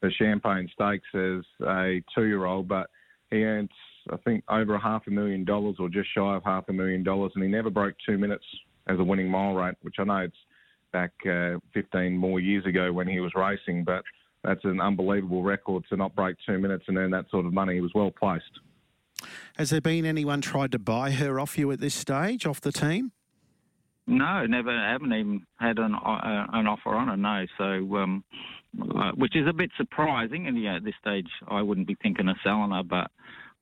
the 0.00 0.10
Champagne 0.10 0.68
Stakes 0.72 1.06
as 1.14 1.44
a 1.66 2.02
two 2.14 2.24
year 2.24 2.44
old, 2.44 2.68
but 2.68 2.90
he 3.30 3.42
earned, 3.42 3.70
I 4.10 4.16
think, 4.18 4.44
over 4.48 4.74
a 4.74 4.80
half 4.80 5.06
a 5.06 5.10
million 5.10 5.44
dollars 5.44 5.76
or 5.78 5.88
just 5.88 6.08
shy 6.14 6.36
of 6.36 6.44
half 6.44 6.68
a 6.68 6.72
million 6.72 7.02
dollars, 7.02 7.32
and 7.34 7.42
he 7.42 7.50
never 7.50 7.70
broke 7.70 7.94
two 8.06 8.18
minutes 8.18 8.44
as 8.86 8.98
a 8.98 9.04
winning 9.04 9.28
mile 9.28 9.54
rate, 9.54 9.74
which 9.82 9.96
I 9.98 10.04
know 10.04 10.18
it's 10.18 10.36
back 10.92 11.12
uh, 11.28 11.58
15 11.74 12.16
more 12.16 12.40
years 12.40 12.64
ago 12.66 12.92
when 12.92 13.08
he 13.08 13.20
was 13.20 13.32
racing, 13.34 13.84
but 13.84 14.02
that's 14.42 14.64
an 14.64 14.80
unbelievable 14.80 15.42
record 15.42 15.84
to 15.88 15.96
not 15.96 16.14
break 16.14 16.36
two 16.46 16.58
minutes 16.58 16.84
and 16.88 16.96
earn 16.98 17.10
that 17.10 17.26
sort 17.30 17.46
of 17.46 17.52
money. 17.52 17.74
He 17.74 17.80
was 17.80 17.92
well 17.94 18.10
placed. 18.10 18.44
Has 19.56 19.70
there 19.70 19.80
been 19.80 20.04
anyone 20.04 20.40
tried 20.40 20.72
to 20.72 20.78
buy 20.78 21.10
her 21.12 21.40
off 21.40 21.58
you 21.58 21.70
at 21.72 21.80
this 21.80 21.94
stage, 21.94 22.46
off 22.46 22.60
the 22.60 22.72
team? 22.72 23.12
No, 24.06 24.46
never. 24.46 24.70
Haven't 24.70 25.12
even 25.12 25.42
had 25.56 25.78
an 25.78 25.94
uh, 25.94 26.46
an 26.52 26.66
offer 26.66 26.90
on 26.90 27.08
her. 27.08 27.16
No, 27.16 27.44
so 27.58 27.96
um, 27.96 28.24
uh, 28.80 29.12
which 29.12 29.34
is 29.34 29.48
a 29.48 29.52
bit 29.52 29.70
surprising. 29.76 30.46
And 30.46 30.62
yeah, 30.62 30.76
at 30.76 30.84
this 30.84 30.94
stage, 31.00 31.28
I 31.48 31.62
wouldn't 31.62 31.88
be 31.88 31.96
thinking 32.00 32.28
of 32.28 32.36
selling 32.44 32.70
her, 32.70 32.84
but 32.84 33.10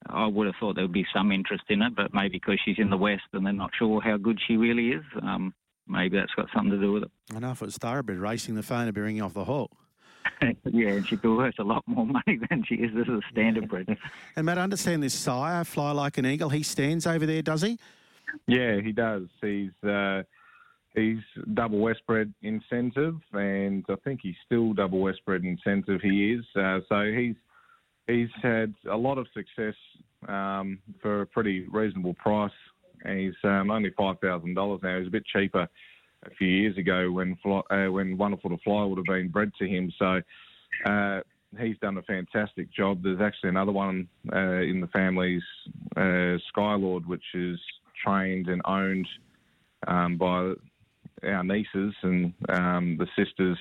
I 0.06 0.26
would 0.26 0.46
have 0.46 0.56
thought 0.60 0.74
there 0.74 0.84
would 0.84 0.92
be 0.92 1.06
some 1.14 1.32
interest 1.32 1.64
in 1.70 1.80
it. 1.80 1.94
But 1.96 2.12
maybe 2.12 2.38
because 2.38 2.60
she's 2.64 2.78
in 2.78 2.90
the 2.90 2.96
west 2.96 3.22
and 3.32 3.46
they're 3.46 3.52
not 3.54 3.70
sure 3.78 4.02
how 4.02 4.18
good 4.18 4.38
she 4.46 4.56
really 4.56 4.88
is, 4.88 5.04
um, 5.22 5.54
maybe 5.86 6.16
that's 6.16 6.34
got 6.34 6.48
something 6.54 6.70
to 6.70 6.78
do 6.78 6.92
with 6.92 7.04
it. 7.04 7.10
I 7.34 7.38
know 7.38 7.50
if 7.50 7.54
it's 7.54 7.62
was 7.62 7.76
thoroughbred 7.78 8.18
racing, 8.18 8.54
the 8.54 8.62
phone 8.62 8.86
would 8.86 8.94
be 8.94 9.00
ringing 9.00 9.22
off 9.22 9.34
the 9.34 9.44
hook. 9.44 9.70
yeah, 10.64 10.88
and 10.88 11.06
she'd 11.06 11.22
be 11.22 11.28
worth 11.28 11.58
a 11.58 11.64
lot 11.64 11.82
more 11.86 12.06
money 12.26 12.38
than 12.48 12.64
she 12.66 12.76
is 12.76 12.90
as 12.96 13.08
a 13.08 13.20
standard 13.30 13.68
bred. 13.68 13.86
and 14.36 14.46
Matt, 14.46 14.58
I 14.58 14.62
understand 14.62 15.02
this 15.02 15.14
sire, 15.14 15.64
Fly 15.64 15.92
Like 15.92 16.18
an 16.18 16.26
Eagle, 16.26 16.48
he 16.48 16.62
stands 16.62 17.06
over 17.06 17.26
there, 17.26 17.42
does 17.42 17.62
he? 17.62 17.78
Yeah, 18.46 18.80
he 18.80 18.92
does. 18.92 19.28
He's 19.40 19.88
uh, 19.88 20.22
he's 20.94 21.20
double 21.52 21.78
Westbred 21.78 22.32
incentive, 22.42 23.16
and 23.32 23.84
I 23.88 23.94
think 24.02 24.20
he's 24.22 24.34
still 24.44 24.72
double 24.72 25.00
Westbred 25.00 25.44
incentive. 25.44 26.00
He 26.00 26.32
is. 26.32 26.44
Uh, 26.56 26.80
so 26.88 27.12
he's 27.12 27.36
he's 28.08 28.30
had 28.42 28.74
a 28.90 28.96
lot 28.96 29.18
of 29.18 29.26
success 29.34 29.74
um, 30.28 30.80
for 31.00 31.22
a 31.22 31.26
pretty 31.26 31.66
reasonable 31.70 32.14
price. 32.14 32.50
And 33.04 33.18
he's 33.18 33.34
um, 33.44 33.70
only 33.70 33.90
five 33.96 34.18
thousand 34.20 34.54
dollars 34.54 34.80
now. 34.82 34.98
He's 34.98 35.08
a 35.08 35.10
bit 35.10 35.26
cheaper 35.26 35.68
a 36.24 36.30
few 36.38 36.48
years 36.48 36.76
ago 36.78 37.10
when 37.10 37.36
fly, 37.42 37.60
uh, 37.70 37.90
when 37.90 38.16
Wonderful 38.16 38.50
to 38.50 38.58
Fly 38.64 38.84
would 38.84 38.98
have 38.98 39.06
been 39.06 39.28
bred 39.28 39.52
to 39.58 39.66
him. 39.66 39.92
So 39.98 40.20
uh, 40.86 41.20
he's 41.58 41.78
done 41.78 41.98
a 41.98 42.02
fantastic 42.02 42.72
job. 42.72 43.02
There's 43.02 43.20
actually 43.20 43.50
another 43.50 43.72
one 43.72 44.08
uh, 44.32 44.62
in 44.62 44.80
the 44.80 44.88
family's 44.88 45.42
uh, 45.96 46.38
Skylord, 46.54 47.06
which 47.06 47.24
is 47.34 47.60
trained 48.02 48.48
and 48.48 48.62
owned 48.64 49.06
um, 49.86 50.16
by 50.16 50.54
our 51.24 51.44
nieces 51.44 51.94
and 52.02 52.32
um, 52.48 52.98
the 52.98 53.06
sisters 53.16 53.58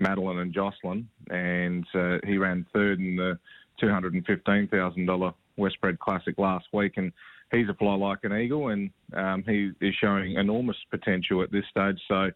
Madeline 0.00 0.38
and 0.38 0.52
Jocelyn, 0.52 1.08
and 1.28 1.84
uh, 1.94 2.18
he 2.26 2.38
ran 2.38 2.66
third 2.72 2.98
in 3.00 3.16
the 3.16 3.38
$215,000 3.82 5.34
Westbred 5.58 5.98
Classic 5.98 6.36
last 6.38 6.66
week, 6.72 6.94
and 6.96 7.12
he's 7.52 7.68
a 7.68 7.74
fly 7.74 7.94
like 7.94 8.20
an 8.22 8.32
eagle, 8.32 8.68
and 8.68 8.90
um, 9.14 9.44
he 9.46 9.72
is 9.80 9.94
showing 10.00 10.34
enormous 10.34 10.76
potential 10.90 11.42
at 11.42 11.50
this 11.50 11.64
stage. 11.70 12.00
So 12.08 12.30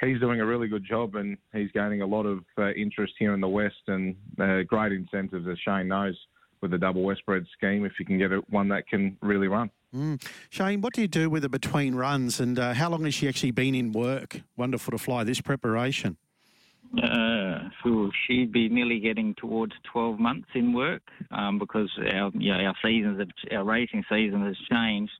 he's 0.00 0.20
doing 0.20 0.40
a 0.40 0.46
really 0.46 0.68
good 0.68 0.84
job, 0.84 1.14
and 1.14 1.36
he's 1.52 1.70
gaining 1.72 2.02
a 2.02 2.06
lot 2.06 2.26
of 2.26 2.40
uh, 2.58 2.72
interest 2.72 3.14
here 3.18 3.34
in 3.34 3.40
the 3.40 3.48
West, 3.48 3.82
and 3.86 4.16
uh, 4.40 4.62
great 4.62 4.92
incentives, 4.92 5.46
as 5.48 5.58
Shane 5.58 5.88
knows, 5.88 6.16
with 6.60 6.70
the 6.70 6.78
double 6.78 7.02
Westbred 7.02 7.46
scheme. 7.56 7.84
If 7.84 7.92
you 7.98 8.04
can 8.04 8.18
get 8.18 8.30
one 8.50 8.68
that 8.68 8.88
can 8.88 9.16
really 9.20 9.48
run. 9.48 9.70
Mm. 9.94 10.22
Shane, 10.50 10.80
what 10.80 10.92
do 10.92 11.00
you 11.00 11.08
do 11.08 11.30
with 11.30 11.42
her 11.42 11.48
between 11.48 11.94
runs, 11.94 12.40
and 12.40 12.58
uh, 12.58 12.74
how 12.74 12.90
long 12.90 13.04
has 13.04 13.14
she 13.14 13.28
actually 13.28 13.52
been 13.52 13.74
in 13.74 13.92
work? 13.92 14.42
Wonderful 14.56 14.92
to 14.92 14.98
fly 14.98 15.24
this 15.24 15.40
preparation. 15.40 16.16
Uh, 17.02 17.68
she'd 18.26 18.52
be 18.52 18.68
nearly 18.68 19.00
getting 19.00 19.34
towards 19.36 19.72
12 19.92 20.18
months 20.18 20.48
in 20.54 20.72
work 20.72 21.02
um, 21.30 21.58
because 21.58 21.90
our 22.12 22.30
you 22.34 22.52
know, 22.52 22.60
our 22.60 22.74
seasons, 22.82 23.20
our 23.52 23.64
racing 23.64 24.04
season 24.08 24.44
has 24.44 24.56
changed 24.70 25.12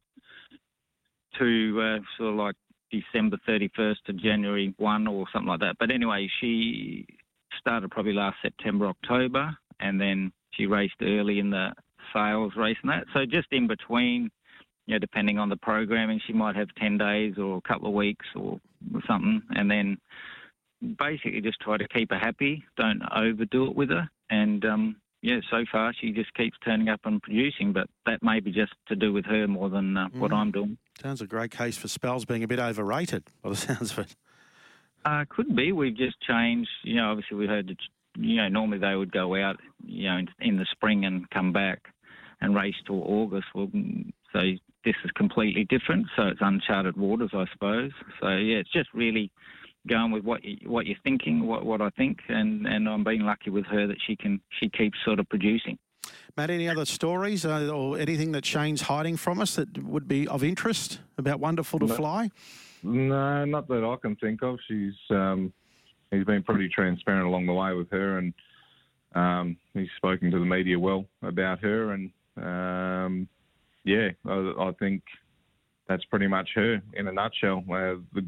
to 1.38 1.80
uh, 1.80 1.98
sort 2.16 2.30
of 2.30 2.36
like 2.36 2.56
December 2.90 3.36
31st 3.48 3.96
to 4.06 4.12
January 4.14 4.74
1 4.78 5.06
or 5.06 5.26
something 5.32 5.48
like 5.48 5.60
that. 5.60 5.76
But 5.78 5.90
anyway, 5.90 6.28
she 6.40 7.06
started 7.58 7.90
probably 7.90 8.12
last 8.12 8.36
September, 8.42 8.86
October, 8.86 9.56
and 9.80 10.00
then 10.00 10.32
she 10.52 10.66
raced 10.66 10.94
early 11.02 11.38
in 11.38 11.50
the 11.50 11.72
sales 12.12 12.52
race 12.56 12.76
and 12.82 12.90
that. 12.90 13.04
So 13.12 13.26
just 13.26 13.48
in 13.50 13.66
between, 13.66 14.30
you 14.86 14.94
know, 14.94 14.98
depending 14.98 15.38
on 15.38 15.48
the 15.48 15.56
programming, 15.56 16.20
she 16.26 16.32
might 16.32 16.56
have 16.56 16.68
10 16.78 16.98
days 16.98 17.34
or 17.38 17.58
a 17.58 17.68
couple 17.68 17.88
of 17.88 17.94
weeks 17.94 18.26
or 18.34 18.60
something, 19.06 19.42
and 19.50 19.70
then 19.70 19.98
basically 20.98 21.40
just 21.40 21.60
try 21.60 21.76
to 21.76 21.88
keep 21.88 22.10
her 22.10 22.18
happy. 22.18 22.64
Don't 22.76 23.02
overdo 23.14 23.66
it 23.66 23.76
with 23.76 23.90
her. 23.90 24.08
And 24.30 24.64
um, 24.64 24.96
yeah, 25.22 25.40
so 25.50 25.64
far 25.70 25.92
she 25.98 26.12
just 26.12 26.32
keeps 26.34 26.56
turning 26.64 26.88
up 26.88 27.00
and 27.04 27.22
producing, 27.22 27.72
but 27.72 27.88
that 28.06 28.22
may 28.22 28.40
be 28.40 28.52
just 28.52 28.72
to 28.88 28.96
do 28.96 29.12
with 29.12 29.24
her 29.26 29.46
more 29.46 29.68
than 29.68 29.96
uh, 29.96 30.08
mm. 30.08 30.18
what 30.18 30.32
I'm 30.32 30.50
doing. 30.50 30.78
Sounds 31.00 31.20
a 31.20 31.26
great 31.26 31.50
case 31.50 31.76
for 31.76 31.88
spells 31.88 32.24
being 32.24 32.42
a 32.42 32.48
bit 32.48 32.58
overrated 32.58 33.24
by 33.42 33.50
the 33.50 33.56
sounds 33.56 33.92
of 33.92 34.00
it. 34.00 34.16
Uh, 35.04 35.24
could 35.28 35.54
be. 35.54 35.72
We've 35.72 35.96
just 35.96 36.20
changed. 36.20 36.70
You 36.82 36.96
know, 36.96 37.10
obviously 37.10 37.36
we 37.36 37.46
heard 37.46 37.68
that, 37.68 37.76
you 38.18 38.36
know, 38.36 38.48
normally 38.48 38.78
they 38.78 38.94
would 38.94 39.12
go 39.12 39.36
out, 39.36 39.60
you 39.84 40.08
know, 40.08 40.18
in, 40.18 40.28
in 40.40 40.56
the 40.56 40.66
spring 40.72 41.04
and 41.04 41.28
come 41.30 41.52
back 41.52 41.80
and 42.40 42.54
race 42.54 42.74
till 42.86 43.02
August. 43.02 43.46
Well, 43.54 43.70
so 44.32 44.40
this 44.84 44.94
is 45.04 45.10
completely 45.16 45.64
different. 45.64 46.06
So 46.16 46.24
it's 46.24 46.40
uncharted 46.40 46.96
waters, 46.96 47.30
I 47.34 47.44
suppose. 47.52 47.92
So 48.20 48.28
yeah, 48.28 48.58
it's 48.58 48.72
just 48.72 48.88
really 48.94 49.30
going 49.86 50.10
with 50.10 50.24
what 50.24 50.44
you, 50.44 50.58
what 50.68 50.86
you're 50.86 50.98
thinking, 51.04 51.46
what 51.46 51.64
what 51.64 51.80
I 51.80 51.90
think, 51.90 52.18
and 52.28 52.66
and 52.66 52.88
I'm 52.88 53.04
being 53.04 53.22
lucky 53.22 53.50
with 53.50 53.66
her 53.66 53.86
that 53.86 53.98
she 54.06 54.16
can 54.16 54.40
she 54.60 54.68
keeps 54.68 54.98
sort 55.04 55.20
of 55.20 55.28
producing. 55.28 55.78
Matt, 56.36 56.50
any 56.50 56.68
other 56.68 56.84
stories 56.84 57.44
uh, 57.44 57.70
or 57.70 57.98
anything 57.98 58.32
that 58.32 58.44
Shane's 58.44 58.82
hiding 58.82 59.16
from 59.16 59.40
us 59.40 59.56
that 59.56 59.82
would 59.82 60.06
be 60.06 60.28
of 60.28 60.44
interest 60.44 61.00
about 61.16 61.40
Wonderful 61.40 61.78
to 61.80 61.86
no, 61.86 61.94
Fly? 61.94 62.30
No, 62.82 63.44
not 63.44 63.68
that 63.68 63.84
I 63.84 63.96
can 64.00 64.16
think 64.16 64.42
of. 64.42 64.58
She's 64.68 64.94
um, 65.10 65.52
he's 66.10 66.24
been 66.24 66.42
pretty 66.42 66.68
transparent 66.68 67.26
along 67.26 67.46
the 67.46 67.54
way 67.54 67.72
with 67.74 67.90
her, 67.90 68.18
and 68.18 68.34
um, 69.14 69.56
he's 69.74 69.88
spoken 69.96 70.30
to 70.30 70.38
the 70.38 70.44
media 70.44 70.78
well 70.78 71.06
about 71.22 71.60
her, 71.60 71.92
and 71.92 72.10
um, 72.36 73.28
yeah, 73.84 74.10
I, 74.26 74.52
I, 74.58 74.72
think 74.78 75.02
that's 75.88 76.04
pretty 76.06 76.26
much 76.26 76.50
her 76.54 76.82
in 76.92 77.08
a 77.08 77.12
nutshell. 77.12 77.64
Uh, 77.68 77.96
the 78.12 78.26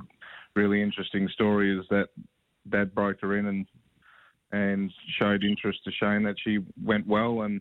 really 0.58 0.82
interesting 0.82 1.28
story 1.28 1.78
is 1.78 1.86
that 1.90 2.08
Dad 2.68 2.94
broke 2.94 3.20
her 3.20 3.38
in 3.38 3.46
and 3.46 3.66
and 4.50 4.90
showed 5.18 5.44
interest 5.44 5.80
to 5.84 5.90
Shane 5.92 6.22
that 6.22 6.36
she 6.42 6.58
went 6.82 7.06
well 7.06 7.42
and 7.42 7.60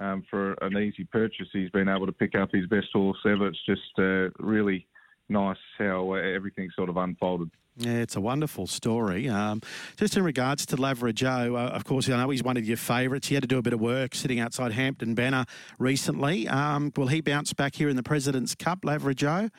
um, 0.00 0.24
for 0.28 0.54
an 0.60 0.76
easy 0.76 1.04
purchase 1.04 1.46
he's 1.52 1.70
been 1.70 1.88
able 1.88 2.04
to 2.04 2.12
pick 2.12 2.34
up 2.34 2.50
his 2.52 2.66
best 2.66 2.88
horse 2.92 3.16
ever. 3.24 3.46
It's 3.46 3.64
just 3.64 3.98
uh, 3.98 4.28
really 4.44 4.86
nice 5.28 5.56
how 5.78 6.14
everything 6.14 6.68
sort 6.74 6.88
of 6.88 6.96
unfolded. 6.96 7.50
Yeah, 7.78 7.98
it's 7.98 8.16
a 8.16 8.20
wonderful 8.20 8.66
story. 8.66 9.28
Um, 9.28 9.60
just 9.96 10.16
in 10.16 10.24
regards 10.24 10.66
to 10.66 10.76
Lavra 10.76 11.12
Joe, 11.12 11.56
uh, 11.56 11.68
of 11.68 11.84
course, 11.84 12.08
I 12.08 12.16
know 12.16 12.30
he's 12.30 12.42
one 12.42 12.56
of 12.56 12.64
your 12.64 12.78
favourites. 12.78 13.28
He 13.28 13.34
had 13.34 13.42
to 13.42 13.46
do 13.46 13.58
a 13.58 13.62
bit 13.62 13.72
of 13.72 13.80
work 13.80 14.14
sitting 14.14 14.40
outside 14.40 14.72
Hampton 14.72 15.14
Banner 15.14 15.44
recently. 15.78 16.48
Um, 16.48 16.92
will 16.96 17.08
he 17.08 17.20
bounce 17.20 17.52
back 17.52 17.74
here 17.76 17.88
in 17.88 17.96
the 17.96 18.02
President's 18.02 18.54
Cup, 18.54 18.84
Lavra 18.84 19.14
Joe? 19.14 19.50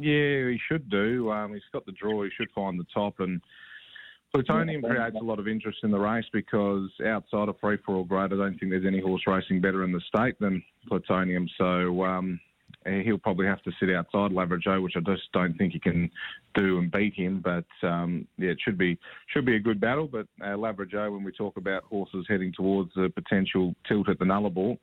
Yeah, 0.00 0.48
he 0.48 0.58
should 0.68 0.88
do. 0.88 1.30
Um, 1.30 1.52
he's 1.52 1.62
got 1.72 1.84
the 1.86 1.92
draw. 1.92 2.24
He 2.24 2.30
should 2.36 2.50
find 2.54 2.78
the 2.78 2.86
top. 2.92 3.20
And 3.20 3.40
Plutonium 4.32 4.82
creates 4.82 5.16
a 5.20 5.24
lot 5.24 5.38
of 5.38 5.48
interest 5.48 5.78
in 5.82 5.90
the 5.90 5.98
race 5.98 6.24
because 6.32 6.88
outside 7.06 7.48
of 7.48 7.56
free 7.60 7.78
for 7.84 7.96
all 7.96 8.04
grade, 8.04 8.32
I 8.32 8.36
don't 8.36 8.58
think 8.58 8.70
there's 8.70 8.86
any 8.86 9.00
horse 9.00 9.22
racing 9.26 9.60
better 9.60 9.84
in 9.84 9.92
the 9.92 10.00
state 10.00 10.38
than 10.40 10.62
Plutonium. 10.88 11.48
So 11.58 12.04
um, 12.04 12.40
he'll 12.86 13.18
probably 13.18 13.46
have 13.46 13.62
to 13.62 13.72
sit 13.78 13.90
outside 13.90 14.32
Lavra 14.32 14.58
Joe, 14.58 14.80
which 14.80 14.94
I 14.96 15.00
just 15.00 15.30
don't 15.32 15.56
think 15.58 15.72
he 15.72 15.80
can 15.80 16.10
do 16.54 16.78
and 16.78 16.90
beat 16.90 17.14
him. 17.14 17.42
But 17.44 17.66
um, 17.86 18.26
yeah, 18.38 18.50
it 18.50 18.58
should 18.64 18.78
be 18.78 18.98
should 19.26 19.44
be 19.44 19.56
a 19.56 19.60
good 19.60 19.80
battle. 19.80 20.08
But 20.10 20.26
uh, 20.44 20.56
Lavra 20.56 20.86
Joe, 20.86 21.10
when 21.10 21.24
we 21.24 21.32
talk 21.32 21.56
about 21.56 21.84
horses 21.84 22.26
heading 22.28 22.52
towards 22.56 22.92
a 22.96 23.08
potential 23.08 23.74
tilt 23.86 24.08
at 24.08 24.18
the 24.18 24.24
Nullarbor, 24.24 24.78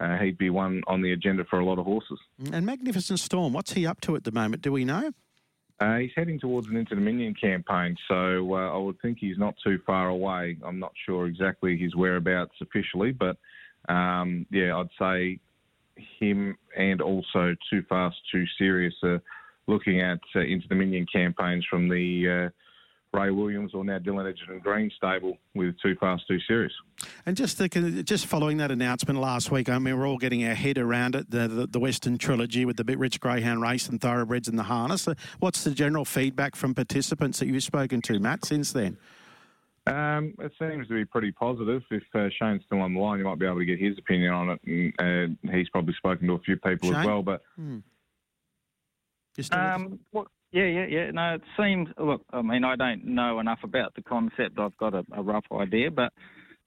uh, 0.00 0.16
he'd 0.18 0.38
be 0.38 0.50
one 0.50 0.82
on 0.86 1.02
the 1.02 1.12
agenda 1.12 1.44
for 1.44 1.58
a 1.58 1.64
lot 1.64 1.78
of 1.78 1.84
horses. 1.84 2.18
And 2.52 2.66
Magnificent 2.66 3.20
Storm, 3.20 3.52
what's 3.52 3.72
he 3.72 3.86
up 3.86 4.00
to 4.02 4.16
at 4.16 4.24
the 4.24 4.32
moment? 4.32 4.62
Do 4.62 4.72
we 4.72 4.84
know? 4.84 5.12
Uh, 5.80 5.96
he's 5.96 6.10
heading 6.14 6.38
towards 6.38 6.68
an 6.68 6.76
Inter 6.76 6.94
Dominion 6.94 7.34
campaign, 7.34 7.96
so 8.06 8.54
uh, 8.54 8.72
I 8.72 8.76
would 8.76 9.00
think 9.00 9.18
he's 9.18 9.38
not 9.38 9.54
too 9.64 9.80
far 9.84 10.08
away. 10.08 10.56
I'm 10.64 10.78
not 10.78 10.92
sure 11.06 11.26
exactly 11.26 11.76
his 11.76 11.96
whereabouts 11.96 12.54
officially, 12.60 13.10
but 13.10 13.36
um, 13.88 14.46
yeah, 14.50 14.76
I'd 14.76 14.88
say 14.98 15.40
him 16.20 16.56
and 16.76 17.00
also 17.00 17.56
Too 17.68 17.82
Fast, 17.88 18.16
Too 18.30 18.44
Serious 18.58 18.94
are 19.02 19.20
looking 19.66 20.00
at 20.00 20.20
uh, 20.36 20.40
Inter 20.40 20.68
Dominion 20.68 21.06
campaigns 21.12 21.66
from 21.68 21.88
the 21.88 22.46
uh, 22.46 22.50
Ray 23.12 23.30
Williams 23.30 23.74
or 23.74 23.84
now 23.84 23.98
Dylan 23.98 24.28
Egerton-Green 24.28 24.90
stable 24.96 25.36
with 25.54 25.74
Too 25.82 25.94
Fast, 26.00 26.26
Too 26.26 26.38
Serious. 26.46 26.72
And 27.26 27.36
just 27.36 27.58
the, 27.58 27.68
just 28.02 28.26
following 28.26 28.56
that 28.58 28.70
announcement 28.70 29.18
last 29.20 29.50
week, 29.50 29.68
I 29.68 29.78
mean, 29.78 29.98
we're 29.98 30.06
all 30.06 30.18
getting 30.18 30.46
our 30.46 30.54
head 30.54 30.78
around 30.78 31.14
it, 31.14 31.30
the, 31.30 31.48
the, 31.48 31.66
the 31.66 31.80
Western 31.80 32.18
Trilogy 32.18 32.64
with 32.64 32.76
the 32.76 32.84
Bit 32.84 32.98
Rich 32.98 33.20
Greyhound 33.20 33.60
race 33.62 33.88
and 33.88 34.00
thoroughbreds 34.00 34.48
in 34.48 34.56
the 34.56 34.62
harness. 34.62 35.06
Uh, 35.06 35.14
what's 35.40 35.64
the 35.64 35.72
general 35.72 36.04
feedback 36.04 36.56
from 36.56 36.74
participants 36.74 37.38
that 37.38 37.46
you've 37.46 37.62
spoken 37.62 38.00
to, 38.02 38.18
Matt, 38.18 38.44
since 38.44 38.72
then? 38.72 38.96
Um, 39.86 40.34
it 40.38 40.52
seems 40.58 40.86
to 40.88 40.94
be 40.94 41.04
pretty 41.04 41.32
positive. 41.32 41.82
If 41.90 42.04
uh, 42.14 42.28
Shane's 42.38 42.62
still 42.66 42.80
on 42.80 42.94
the 42.94 43.00
line, 43.00 43.18
you 43.18 43.24
might 43.24 43.38
be 43.38 43.46
able 43.46 43.58
to 43.58 43.64
get 43.64 43.80
his 43.80 43.98
opinion 43.98 44.32
on 44.32 44.50
it. 44.50 44.94
And 44.98 45.36
uh, 45.48 45.52
he's 45.52 45.68
probably 45.70 45.94
spoken 45.94 46.28
to 46.28 46.34
a 46.34 46.38
few 46.38 46.56
people 46.56 46.90
Shane? 46.90 47.00
as 47.00 47.06
well. 47.06 47.22
But 47.22 47.42
hmm. 47.56 47.78
um, 49.50 49.98
what, 50.12 50.28
Yeah, 50.52 50.66
yeah, 50.66 50.86
yeah. 50.86 51.10
No, 51.10 51.34
it 51.34 51.42
seems. 51.58 51.88
Look, 51.98 52.22
I 52.32 52.42
mean, 52.42 52.64
I 52.64 52.76
don't 52.76 53.04
know 53.06 53.40
enough 53.40 53.60
about 53.64 53.94
the 53.94 54.02
concept. 54.02 54.58
I've 54.58 54.76
got 54.76 54.94
a, 54.94 55.04
a 55.14 55.22
rough 55.22 55.46
idea, 55.52 55.90
but 55.90 56.12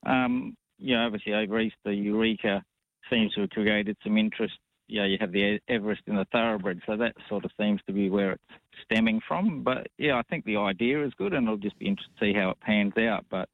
um, 0.06 0.56
you 0.78 0.96
know, 0.96 1.06
obviously 1.06 1.34
over 1.34 1.60
Easter, 1.60 1.92
Eureka 1.92 2.62
seems 3.10 3.32
to 3.34 3.42
have 3.42 3.50
created 3.50 3.96
some 4.02 4.18
interest. 4.18 4.54
Yeah, 4.88 5.06
you 5.06 5.16
have 5.20 5.32
the 5.32 5.58
Everest 5.68 6.02
in 6.06 6.16
the 6.16 6.26
thoroughbred, 6.32 6.80
so 6.86 6.96
that 6.96 7.14
sort 7.28 7.44
of 7.44 7.50
seems 7.60 7.80
to 7.86 7.92
be 7.92 8.10
where 8.10 8.32
it's 8.32 8.44
stemming 8.84 9.20
from. 9.26 9.62
But 9.62 9.88
yeah, 9.98 10.16
I 10.16 10.22
think 10.22 10.44
the 10.44 10.56
idea 10.56 11.04
is 11.04 11.12
good, 11.18 11.32
and 11.32 11.44
it'll 11.44 11.56
just 11.56 11.78
be 11.78 11.86
interesting 11.86 12.14
to 12.20 12.26
see 12.26 12.38
how 12.38 12.50
it 12.50 12.60
pans 12.60 12.92
out. 12.98 13.24
But 13.30 13.48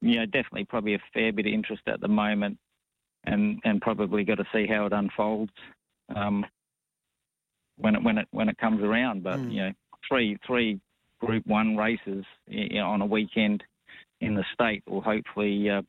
you 0.00 0.16
know, 0.16 0.26
definitely 0.26 0.64
probably 0.66 0.94
a 0.94 1.02
fair 1.14 1.32
bit 1.32 1.46
of 1.46 1.52
interest 1.52 1.82
at 1.86 2.00
the 2.00 2.08
moment, 2.08 2.58
and 3.24 3.60
and 3.64 3.80
probably 3.80 4.24
got 4.24 4.36
to 4.36 4.46
see 4.52 4.66
how 4.68 4.86
it 4.86 4.92
unfolds 4.92 5.52
um, 6.14 6.44
when 7.78 7.94
it 7.94 8.02
when 8.02 8.18
it 8.18 8.28
when 8.30 8.48
it 8.48 8.58
comes 8.58 8.82
around. 8.82 9.22
But 9.22 9.38
mm. 9.38 9.52
you 9.52 9.62
know, 9.62 9.72
three 10.08 10.38
three 10.46 10.80
Group 11.20 11.46
One 11.46 11.76
races 11.76 12.24
you 12.46 12.78
know, 12.78 12.86
on 12.86 13.00
a 13.00 13.06
weekend 13.06 13.62
in 14.20 14.34
the 14.34 14.44
state 14.52 14.82
will 14.86 15.00
hopefully 15.00 15.68
uh, 15.70 15.82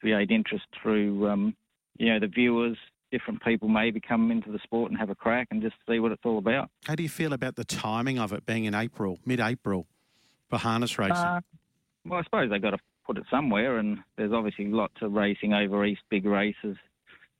create 0.00 0.30
interest 0.30 0.64
through 0.82 1.28
um, 1.28 1.56
you 1.98 2.12
know 2.12 2.20
the 2.20 2.28
viewers. 2.28 2.76
Different 3.12 3.40
people 3.42 3.68
maybe 3.68 4.00
come 4.00 4.32
into 4.32 4.50
the 4.50 4.58
sport 4.64 4.90
and 4.90 4.98
have 4.98 5.10
a 5.10 5.14
crack 5.14 5.46
and 5.52 5.62
just 5.62 5.76
see 5.88 6.00
what 6.00 6.10
it's 6.10 6.22
all 6.24 6.38
about. 6.38 6.70
How 6.86 6.96
do 6.96 7.04
you 7.04 7.08
feel 7.08 7.32
about 7.32 7.54
the 7.54 7.64
timing 7.64 8.18
of 8.18 8.32
it 8.32 8.44
being 8.44 8.64
in 8.64 8.74
April, 8.74 9.20
mid-April, 9.24 9.86
for 10.50 10.58
harness 10.58 10.98
racing? 10.98 11.16
Uh, 11.16 11.40
well, 12.04 12.18
I 12.18 12.24
suppose 12.24 12.50
they 12.50 12.58
got 12.58 12.70
to 12.70 12.78
put 13.06 13.16
it 13.16 13.24
somewhere, 13.30 13.78
and 13.78 13.98
there's 14.16 14.32
obviously 14.32 14.66
lots 14.66 14.94
of 15.02 15.12
racing 15.12 15.54
over 15.54 15.84
east, 15.84 16.02
big 16.10 16.24
races, 16.24 16.76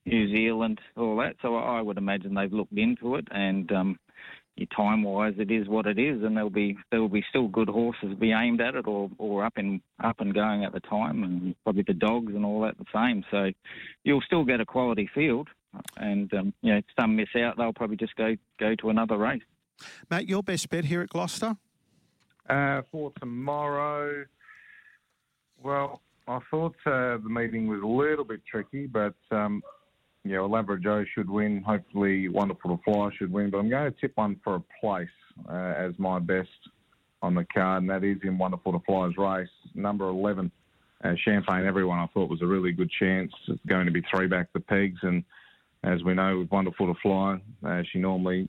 New 0.06 0.34
Zealand, 0.34 0.80
all 0.96 1.16
that. 1.16 1.34
So 1.42 1.56
I 1.56 1.82
would 1.82 1.98
imagine 1.98 2.34
they've 2.34 2.52
looked 2.52 2.72
into 2.72 3.16
it, 3.16 3.26
and 3.30 3.70
um, 3.72 3.98
time 4.74 5.02
wise, 5.02 5.34
it 5.38 5.50
is 5.50 5.68
what 5.68 5.86
it 5.86 5.98
is, 5.98 6.22
and 6.22 6.36
there'll 6.36 6.48
be 6.48 6.78
there 6.90 7.00
will 7.00 7.08
be 7.08 7.24
still 7.28 7.48
good 7.48 7.68
horses 7.68 8.14
be 8.18 8.32
aimed 8.32 8.60
at 8.60 8.74
it 8.74 8.86
or, 8.86 9.10
or 9.18 9.44
up 9.44 9.58
in 9.58 9.80
up 10.02 10.20
and 10.20 10.32
going 10.32 10.64
at 10.64 10.72
the 10.72 10.80
time, 10.80 11.22
and 11.24 11.54
probably 11.64 11.84
the 11.86 11.92
dogs 11.92 12.34
and 12.34 12.44
all 12.44 12.62
that 12.62 12.76
the 12.78 12.84
same. 12.94 13.22
So 13.30 13.50
you'll 14.04 14.22
still 14.22 14.44
get 14.44 14.60
a 14.60 14.64
quality 14.64 15.10
field, 15.14 15.48
and 15.98 16.32
um, 16.32 16.54
you 16.62 16.74
know 16.74 16.80
some 16.98 17.16
miss 17.16 17.28
out, 17.36 17.56
they'll 17.58 17.74
probably 17.74 17.96
just 17.96 18.16
go 18.16 18.36
go 18.58 18.74
to 18.76 18.90
another 18.90 19.18
race. 19.18 19.42
Matt, 20.10 20.26
your 20.26 20.42
best 20.42 20.70
bet 20.70 20.86
here 20.86 21.02
at 21.02 21.10
Gloucester? 21.10 21.56
Uh, 22.48 22.80
for 22.90 23.12
tomorrow, 23.20 24.24
well, 25.62 26.00
I 26.28 26.38
thought 26.50 26.76
uh, 26.86 27.18
the 27.18 27.28
meeting 27.28 27.66
was 27.66 27.82
a 27.82 27.86
little 27.86 28.24
bit 28.24 28.40
tricky, 28.50 28.86
but 28.86 29.14
um, 29.30 29.62
know, 30.34 30.46
Lavra 30.46 30.80
Joe 30.80 31.04
should 31.14 31.30
win. 31.30 31.62
Hopefully, 31.62 32.28
Wonderful 32.28 32.76
to 32.76 32.82
Fly 32.82 33.10
should 33.16 33.32
win. 33.32 33.50
But 33.50 33.58
I'm 33.58 33.70
going 33.70 33.92
to 33.92 34.00
tip 34.00 34.12
one 34.16 34.40
for 34.42 34.56
a 34.56 34.62
place 34.80 35.08
uh, 35.48 35.74
as 35.76 35.92
my 35.98 36.18
best 36.18 36.48
on 37.22 37.34
the 37.34 37.44
card, 37.52 37.82
and 37.82 37.90
that 37.90 38.04
is 38.04 38.18
in 38.22 38.38
Wonderful 38.38 38.72
to 38.72 38.80
Fly's 38.86 39.16
race. 39.16 39.48
Number 39.74 40.08
11, 40.08 40.50
uh, 41.04 41.12
Champagne 41.24 41.66
Everyone, 41.66 41.98
I 41.98 42.06
thought 42.12 42.30
was 42.30 42.42
a 42.42 42.46
really 42.46 42.72
good 42.72 42.90
chance. 42.98 43.32
It's 43.48 43.60
going 43.66 43.86
to 43.86 43.92
be 43.92 44.02
three 44.14 44.26
back 44.26 44.48
the 44.52 44.60
pegs, 44.60 44.98
and 45.02 45.24
as 45.84 46.02
we 46.02 46.14
know, 46.14 46.38
with 46.38 46.50
Wonderful 46.50 46.92
to 46.92 47.00
Fly, 47.00 47.40
uh, 47.66 47.82
she 47.92 47.98
normally 47.98 48.48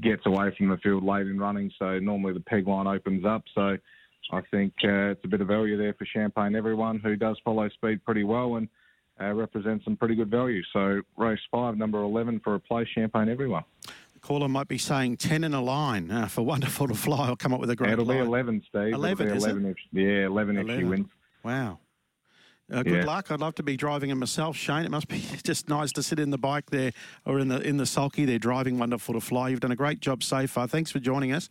gets 0.00 0.24
away 0.26 0.54
from 0.56 0.68
the 0.68 0.76
field 0.78 1.04
late 1.04 1.26
in 1.26 1.38
running, 1.38 1.70
so 1.78 1.98
normally 1.98 2.32
the 2.32 2.40
peg 2.40 2.66
line 2.66 2.86
opens 2.86 3.24
up. 3.24 3.42
So 3.54 3.76
I 4.30 4.40
think 4.50 4.72
uh, 4.84 5.10
it's 5.10 5.24
a 5.24 5.28
bit 5.28 5.40
of 5.40 5.48
value 5.48 5.76
there 5.76 5.94
for 5.94 6.06
Champagne 6.06 6.54
Everyone, 6.54 7.00
who 7.00 7.16
does 7.16 7.36
follow 7.44 7.68
speed 7.70 8.04
pretty 8.04 8.24
well 8.24 8.56
and 8.56 8.68
uh, 9.22 9.32
represents 9.32 9.84
some 9.84 9.96
pretty 9.96 10.14
good 10.14 10.30
value. 10.30 10.62
So 10.72 11.02
race 11.16 11.38
five, 11.50 11.76
number 11.76 12.02
11 12.02 12.40
for 12.40 12.54
a 12.54 12.60
place, 12.60 12.88
Champagne 12.94 13.28
Everyone. 13.28 13.64
The 14.14 14.20
caller 14.20 14.48
might 14.48 14.68
be 14.68 14.78
saying 14.78 15.18
10 15.18 15.44
in 15.44 15.54
a 15.54 15.62
line 15.62 16.10
uh, 16.10 16.26
for 16.28 16.42
Wonderful 16.46 16.88
to 16.88 16.94
Fly. 16.94 17.26
I'll 17.26 17.36
come 17.36 17.52
up 17.54 17.60
with 17.60 17.70
a 17.70 17.76
great 17.76 17.92
It'll 17.92 18.04
line. 18.04 18.18
be 18.18 18.24
11, 18.24 18.62
Steve. 18.68 18.94
11, 18.94 19.26
It'll 19.28 19.38
be 19.38 19.44
11 19.44 19.66
if, 19.66 19.76
Yeah, 19.92 20.26
11, 20.26 20.56
11, 20.56 20.70
if 20.70 20.78
she 20.78 20.84
wins. 20.84 21.06
Wow. 21.44 21.78
Uh, 22.72 22.82
good 22.82 22.92
yeah. 22.92 23.04
luck. 23.04 23.30
I'd 23.30 23.40
love 23.40 23.54
to 23.56 23.62
be 23.62 23.76
driving 23.76 24.10
it 24.10 24.14
myself, 24.14 24.56
Shane. 24.56 24.84
It 24.84 24.90
must 24.90 25.08
be 25.08 25.22
just 25.44 25.68
nice 25.68 25.92
to 25.92 26.02
sit 26.02 26.18
in 26.18 26.30
the 26.30 26.38
bike 26.38 26.70
there 26.70 26.92
or 27.26 27.38
in 27.38 27.48
the 27.48 27.60
in 27.60 27.76
the 27.76 27.84
sulky 27.84 28.24
there 28.24 28.38
driving 28.38 28.78
Wonderful 28.78 29.14
to 29.14 29.20
Fly. 29.20 29.50
You've 29.50 29.60
done 29.60 29.72
a 29.72 29.76
great 29.76 30.00
job 30.00 30.22
so 30.22 30.46
far. 30.46 30.66
Thanks 30.66 30.90
for 30.90 30.98
joining 30.98 31.32
us. 31.32 31.50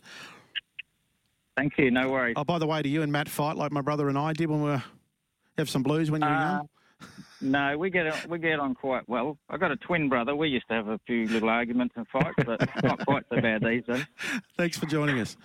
Thank 1.56 1.78
you. 1.78 1.90
No 1.90 2.08
worries. 2.08 2.34
Oh, 2.36 2.44
by 2.44 2.58
the 2.58 2.66
way, 2.66 2.82
do 2.82 2.88
you 2.88 3.02
and 3.02 3.12
Matt 3.12 3.28
fight 3.28 3.56
like 3.56 3.70
my 3.70 3.82
brother 3.82 4.08
and 4.08 4.18
I 4.18 4.32
did 4.32 4.48
when 4.50 4.62
we 4.62 4.70
were 4.70 4.82
have 5.58 5.68
some 5.70 5.82
blues 5.82 6.10
when 6.10 6.22
you 6.22 6.28
were 6.28 6.34
uh, 6.34 6.50
young? 6.56 6.68
No, 7.42 7.76
we 7.76 7.90
get 7.90 8.06
on, 8.06 8.18
we 8.28 8.38
get 8.38 8.60
on 8.60 8.74
quite 8.74 9.08
well. 9.08 9.36
I 9.50 9.56
got 9.56 9.72
a 9.72 9.76
twin 9.76 10.08
brother. 10.08 10.34
We 10.36 10.48
used 10.48 10.68
to 10.68 10.74
have 10.74 10.88
a 10.88 10.98
few 11.06 11.26
little 11.26 11.48
arguments 11.48 11.94
and 11.96 12.06
fights, 12.08 12.34
but 12.46 12.60
not 12.84 13.04
quite 13.04 13.24
so 13.28 13.40
bad 13.40 13.62
these 13.62 13.84
days. 13.84 14.06
Thanks 14.56 14.78
for 14.78 14.86
joining 14.86 15.18
us. 15.18 15.36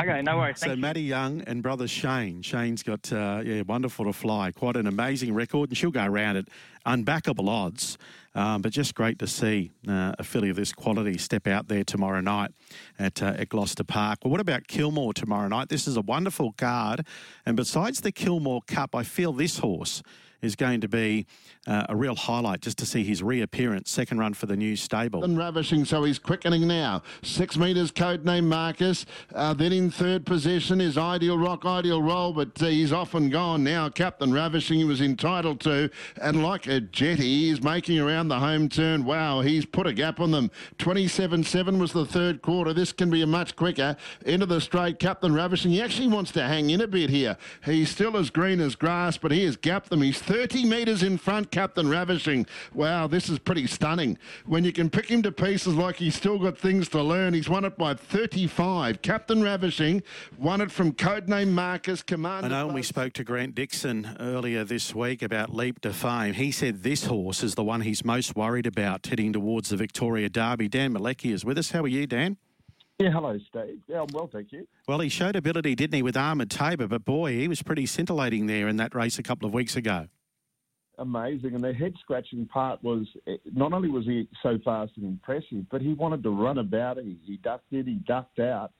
Okay, 0.00 0.22
no 0.22 0.38
worries. 0.38 0.60
so, 0.60 0.76
Matty 0.76 1.02
Young 1.02 1.42
and 1.42 1.60
brother 1.62 1.88
Shane. 1.88 2.40
Shane's 2.40 2.84
got, 2.84 3.12
uh, 3.12 3.42
yeah, 3.44 3.62
wonderful 3.62 4.04
to 4.04 4.12
fly. 4.12 4.52
Quite 4.52 4.76
an 4.76 4.86
amazing 4.86 5.34
record, 5.34 5.70
and 5.70 5.76
she'll 5.76 5.90
go 5.90 6.04
around 6.04 6.36
at 6.36 6.44
unbackable 6.86 7.48
odds. 7.48 7.98
Um, 8.34 8.62
but 8.62 8.70
just 8.70 8.94
great 8.94 9.18
to 9.18 9.26
see 9.26 9.72
uh, 9.88 10.14
a 10.16 10.22
filly 10.22 10.50
of 10.50 10.56
this 10.56 10.72
quality 10.72 11.18
step 11.18 11.48
out 11.48 11.66
there 11.66 11.82
tomorrow 11.82 12.20
night 12.20 12.52
at, 12.98 13.20
uh, 13.20 13.34
at 13.36 13.48
Gloucester 13.48 13.82
Park. 13.82 14.20
Well, 14.22 14.30
what 14.30 14.40
about 14.40 14.68
Kilmore 14.68 15.12
tomorrow 15.12 15.48
night? 15.48 15.68
This 15.68 15.88
is 15.88 15.96
a 15.96 16.02
wonderful 16.02 16.52
card. 16.52 17.04
And 17.44 17.56
besides 17.56 18.00
the 18.00 18.12
Kilmore 18.12 18.62
Cup, 18.68 18.94
I 18.94 19.02
feel 19.02 19.32
this 19.32 19.58
horse 19.58 20.02
is 20.42 20.56
going 20.56 20.80
to 20.80 20.88
be 20.88 21.26
uh, 21.66 21.86
a 21.88 21.96
real 21.96 22.14
highlight 22.14 22.60
just 22.60 22.78
to 22.78 22.86
see 22.86 23.04
his 23.04 23.22
reappearance. 23.22 23.90
Second 23.90 24.18
run 24.18 24.34
for 24.34 24.46
the 24.46 24.56
new 24.56 24.76
stable. 24.76 25.24
And 25.24 25.36
ravishing, 25.36 25.84
so 25.84 26.04
he's 26.04 26.18
quickening 26.18 26.66
now. 26.66 27.02
Six 27.22 27.56
metres, 27.56 27.90
code 27.90 28.24
name 28.24 28.48
Marcus. 28.48 29.04
Uh, 29.34 29.54
then 29.54 29.72
in 29.72 29.90
third 29.90 30.24
position 30.24 30.80
is 30.80 30.96
Ideal 30.96 31.38
Rock, 31.38 31.64
Ideal 31.64 32.02
Roll, 32.02 32.32
but 32.32 32.60
uh, 32.62 32.66
he's 32.66 32.92
off 32.92 33.14
and 33.14 33.30
gone 33.30 33.64
now. 33.64 33.88
Captain 33.88 34.32
Ravishing, 34.32 34.78
he 34.78 34.84
was 34.84 35.00
entitled 35.00 35.60
to. 35.60 35.90
And 36.20 36.42
like 36.42 36.66
a 36.66 36.80
jetty, 36.80 37.48
he's 37.48 37.62
making 37.62 37.98
around 37.98 38.28
the 38.28 38.38
home 38.38 38.68
turn. 38.68 39.04
Wow, 39.04 39.40
he's 39.40 39.66
put 39.66 39.86
a 39.86 39.92
gap 39.92 40.20
on 40.20 40.30
them. 40.30 40.50
27 40.78 41.44
7 41.44 41.78
was 41.78 41.92
the 41.92 42.06
third 42.06 42.42
quarter. 42.42 42.72
This 42.72 42.92
can 42.92 43.10
be 43.10 43.22
a 43.22 43.26
much 43.26 43.56
quicker. 43.56 43.96
Into 44.24 44.46
the 44.46 44.60
straight, 44.60 44.98
Captain 44.98 45.34
Ravishing. 45.34 45.72
He 45.72 45.82
actually 45.82 46.08
wants 46.08 46.32
to 46.32 46.42
hang 46.42 46.70
in 46.70 46.80
a 46.80 46.86
bit 46.86 47.10
here. 47.10 47.36
He's 47.64 47.90
still 47.90 48.16
as 48.16 48.30
green 48.30 48.60
as 48.60 48.74
grass, 48.74 49.18
but 49.18 49.32
he 49.32 49.44
has 49.44 49.56
gapped 49.56 49.90
them. 49.90 50.02
He's 50.02 50.18
30 50.28 50.66
metres 50.66 51.02
in 51.02 51.16
front, 51.16 51.50
Captain 51.50 51.88
Ravishing. 51.88 52.44
Wow, 52.74 53.06
this 53.06 53.30
is 53.30 53.38
pretty 53.38 53.66
stunning. 53.66 54.18
When 54.44 54.62
you 54.62 54.72
can 54.72 54.90
pick 54.90 55.10
him 55.10 55.22
to 55.22 55.32
pieces 55.32 55.74
like 55.74 55.96
he's 55.96 56.16
still 56.16 56.38
got 56.38 56.58
things 56.58 56.86
to 56.90 57.02
learn, 57.02 57.32
he's 57.32 57.48
won 57.48 57.64
it 57.64 57.78
by 57.78 57.94
35. 57.94 59.00
Captain 59.00 59.42
Ravishing 59.42 60.02
won 60.36 60.60
it 60.60 60.70
from 60.70 60.92
codename 60.92 61.52
Marcus, 61.52 62.02
Commander. 62.02 62.48
I 62.48 62.50
know 62.50 62.66
when 62.66 62.74
we 62.74 62.82
spoke 62.82 63.14
to 63.14 63.24
Grant 63.24 63.54
Dixon 63.54 64.18
earlier 64.20 64.64
this 64.64 64.94
week 64.94 65.22
about 65.22 65.54
Leap 65.54 65.80
to 65.80 65.94
Fame, 65.94 66.34
he 66.34 66.50
said 66.50 66.82
this 66.82 67.06
horse 67.06 67.42
is 67.42 67.54
the 67.54 67.64
one 67.64 67.80
he's 67.80 68.04
most 68.04 68.36
worried 68.36 68.66
about 68.66 69.06
heading 69.06 69.32
towards 69.32 69.70
the 69.70 69.78
Victoria 69.78 70.28
Derby. 70.28 70.68
Dan 70.68 70.92
Malecki 70.92 71.32
is 71.32 71.42
with 71.42 71.56
us. 71.56 71.70
How 71.70 71.80
are 71.84 71.88
you, 71.88 72.06
Dan? 72.06 72.36
Yeah, 72.98 73.12
hello, 73.12 73.38
Steve. 73.38 73.80
Yeah, 73.86 74.02
I'm 74.02 74.08
well, 74.12 74.28
thank 74.30 74.52
you. 74.52 74.68
Well, 74.86 75.00
he 75.00 75.08
showed 75.08 75.36
ability, 75.36 75.74
didn't 75.74 75.94
he, 75.94 76.02
with 76.02 76.18
Armoured 76.18 76.50
Tabor? 76.50 76.86
But 76.86 77.06
boy, 77.06 77.32
he 77.32 77.48
was 77.48 77.62
pretty 77.62 77.86
scintillating 77.86 78.46
there 78.46 78.68
in 78.68 78.76
that 78.76 78.94
race 78.94 79.18
a 79.18 79.22
couple 79.22 79.46
of 79.46 79.54
weeks 79.54 79.74
ago 79.74 80.08
amazing. 80.98 81.54
And 81.54 81.64
the 81.64 81.72
head 81.72 81.94
scratching 82.00 82.46
part 82.46 82.82
was 82.82 83.06
not 83.52 83.72
only 83.72 83.88
was 83.88 84.04
he 84.04 84.28
so 84.42 84.58
fast 84.64 84.92
and 84.96 85.06
impressive, 85.06 85.64
but 85.70 85.80
he 85.80 85.94
wanted 85.94 86.22
to 86.24 86.30
run 86.30 86.58
about. 86.58 86.98
He, 86.98 87.16
he 87.24 87.36
ducked 87.38 87.72
in, 87.72 87.86
he 87.86 87.94
ducked 88.06 88.40
out, 88.40 88.72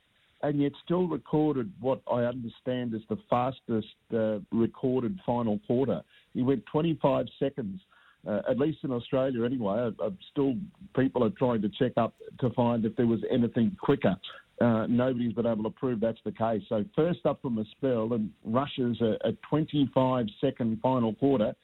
and 0.42 0.61
yet 0.61 0.72
still 0.85 1.07
recorded 1.07 1.72
what 1.81 2.00
I 2.11 2.22
understand 2.22 2.94
is 2.94 3.02
the 3.09 3.18
fastest 3.28 3.88
uh, 4.14 4.38
recorded 4.52 5.18
final 5.24 5.59
quarter. 5.66 6.02
He 6.35 6.42
went 6.42 6.64
25 6.66 7.26
seconds. 7.38 7.81
Uh, 8.26 8.42
at 8.50 8.59
least 8.59 8.78
in 8.83 8.90
Australia, 8.90 9.44
anyway, 9.44 9.90
uh, 10.02 10.11
still 10.33 10.54
people 10.96 11.22
are 11.22 11.31
trying 11.31 11.62
to 11.62 11.68
check 11.78 11.92
up 11.96 12.14
to 12.40 12.50
find 12.50 12.85
if 12.85 12.94
there 12.96 13.07
was 13.07 13.20
anything 13.31 13.74
quicker. 13.81 14.16
Uh, 14.61 14.87
nobody's 14.88 15.33
been 15.33 15.46
able 15.46 15.62
to 15.62 15.70
prove 15.70 16.00
that's 16.00 16.18
the 16.24 16.33
case. 16.33 16.61
So 16.68 16.85
first 16.96 17.20
up 17.24 17.40
from 17.40 17.59
a 17.59 17.64
spell 17.76 18.12
and 18.12 18.31
rushes 18.44 19.00
a, 19.00 19.16
a 19.28 19.33
25 19.48 20.26
second 20.40 20.81
final 20.83 21.14
quarter 21.14 21.54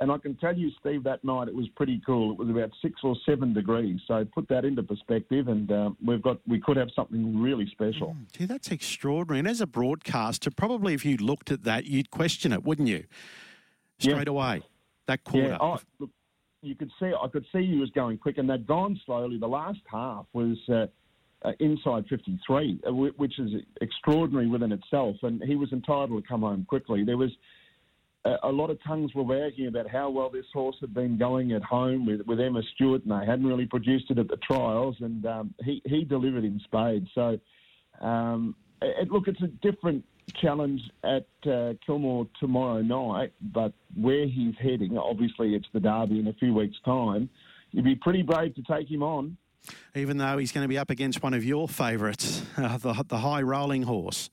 and 0.00 0.10
I 0.10 0.18
can 0.18 0.34
tell 0.36 0.56
you, 0.56 0.70
Steve, 0.80 1.04
that 1.04 1.22
night 1.24 1.46
it 1.46 1.54
was 1.54 1.68
pretty 1.76 2.00
cool. 2.04 2.32
It 2.32 2.38
was 2.38 2.48
about 2.48 2.70
six 2.82 3.00
or 3.04 3.14
seven 3.24 3.54
degrees. 3.54 4.00
So 4.08 4.24
put 4.34 4.48
that 4.48 4.64
into 4.64 4.82
perspective, 4.82 5.48
and 5.48 5.70
uh, 5.70 5.90
we've 6.04 6.22
got 6.22 6.38
we 6.48 6.60
could 6.60 6.76
have 6.76 6.88
something 6.96 7.40
really 7.40 7.66
special. 7.70 8.08
Mm, 8.08 8.32
gee, 8.32 8.44
that's 8.46 8.70
extraordinary. 8.70 9.38
And 9.38 9.48
as 9.48 9.60
a 9.60 9.66
broadcaster, 9.66 10.50
probably 10.50 10.94
if 10.94 11.04
you 11.04 11.16
looked 11.16 11.50
at 11.50 11.62
that, 11.64 11.84
you'd 11.86 12.10
question 12.10 12.52
it, 12.52 12.64
wouldn't 12.64 12.88
you? 12.88 13.04
Straight 13.98 14.26
yeah. 14.26 14.30
away, 14.30 14.62
that 15.06 15.22
quarter. 15.22 15.48
Yeah, 15.48 15.58
oh, 15.60 15.78
look, 16.00 16.10
you 16.62 16.74
could 16.74 16.90
see. 16.98 17.06
I 17.06 17.28
could 17.28 17.46
see 17.52 17.64
he 17.64 17.78
was 17.78 17.90
going 17.90 18.18
quick, 18.18 18.38
and 18.38 18.50
they'd 18.50 18.66
gone 18.66 19.00
slowly. 19.06 19.38
The 19.38 19.46
last 19.46 19.80
half 19.90 20.26
was. 20.32 20.56
Uh, 20.68 20.86
uh, 21.44 21.52
inside 21.60 22.06
53, 22.08 22.80
uh, 22.86 22.90
which 22.90 23.38
is 23.38 23.50
extraordinary 23.82 24.46
within 24.46 24.72
itself, 24.72 25.14
and 25.22 25.42
he 25.42 25.56
was 25.56 25.70
entitled 25.72 26.22
to 26.22 26.26
come 26.26 26.40
home 26.40 26.64
quickly. 26.66 27.04
There 27.04 27.18
was 27.18 27.30
a, 28.24 28.50
lot 28.50 28.70
of 28.70 28.82
tongues 28.82 29.14
were 29.14 29.22
wagging 29.22 29.66
about 29.66 29.88
how 29.88 30.08
well 30.08 30.30
this 30.30 30.46
horse 30.52 30.76
had 30.80 30.94
been 30.94 31.18
going 31.18 31.52
at 31.52 31.62
home 31.62 32.06
with, 32.06 32.22
with 32.26 32.40
Emma 32.40 32.62
Stewart, 32.74 33.02
and 33.04 33.12
they 33.12 33.26
hadn't 33.26 33.46
really 33.46 33.66
produced 33.66 34.10
it 34.10 34.18
at 34.18 34.28
the 34.28 34.38
trials, 34.38 34.96
and 35.00 35.26
um, 35.26 35.54
he, 35.62 35.82
he 35.84 36.04
delivered 36.04 36.44
in 36.44 36.60
spades. 36.64 37.08
So, 37.14 37.38
um, 38.00 38.54
it, 38.80 39.10
look, 39.10 39.28
it's 39.28 39.42
a 39.42 39.48
different 39.48 40.04
challenge 40.40 40.80
at 41.02 41.26
uh, 41.50 41.74
Kilmore 41.84 42.26
tomorrow 42.40 42.80
night, 42.80 43.32
but 43.52 43.72
where 43.94 44.26
he's 44.26 44.54
heading, 44.58 44.96
obviously 44.96 45.54
it's 45.54 45.68
the 45.74 45.80
Derby 45.80 46.18
in 46.18 46.28
a 46.28 46.32
few 46.34 46.54
weeks' 46.54 46.78
time. 46.84 47.28
You'd 47.72 47.84
be 47.84 47.96
pretty 47.96 48.22
brave 48.22 48.54
to 48.54 48.62
take 48.62 48.90
him 48.90 49.02
on. 49.02 49.36
Even 49.94 50.18
though 50.18 50.38
he's 50.38 50.52
going 50.52 50.64
to 50.64 50.68
be 50.68 50.78
up 50.78 50.90
against 50.90 51.22
one 51.22 51.34
of 51.34 51.44
your 51.44 51.68
favourites, 51.68 52.42
uh, 52.56 52.76
the, 52.78 53.04
the 53.06 53.18
high 53.18 53.42
rolling 53.42 53.82
horse. 53.82 54.30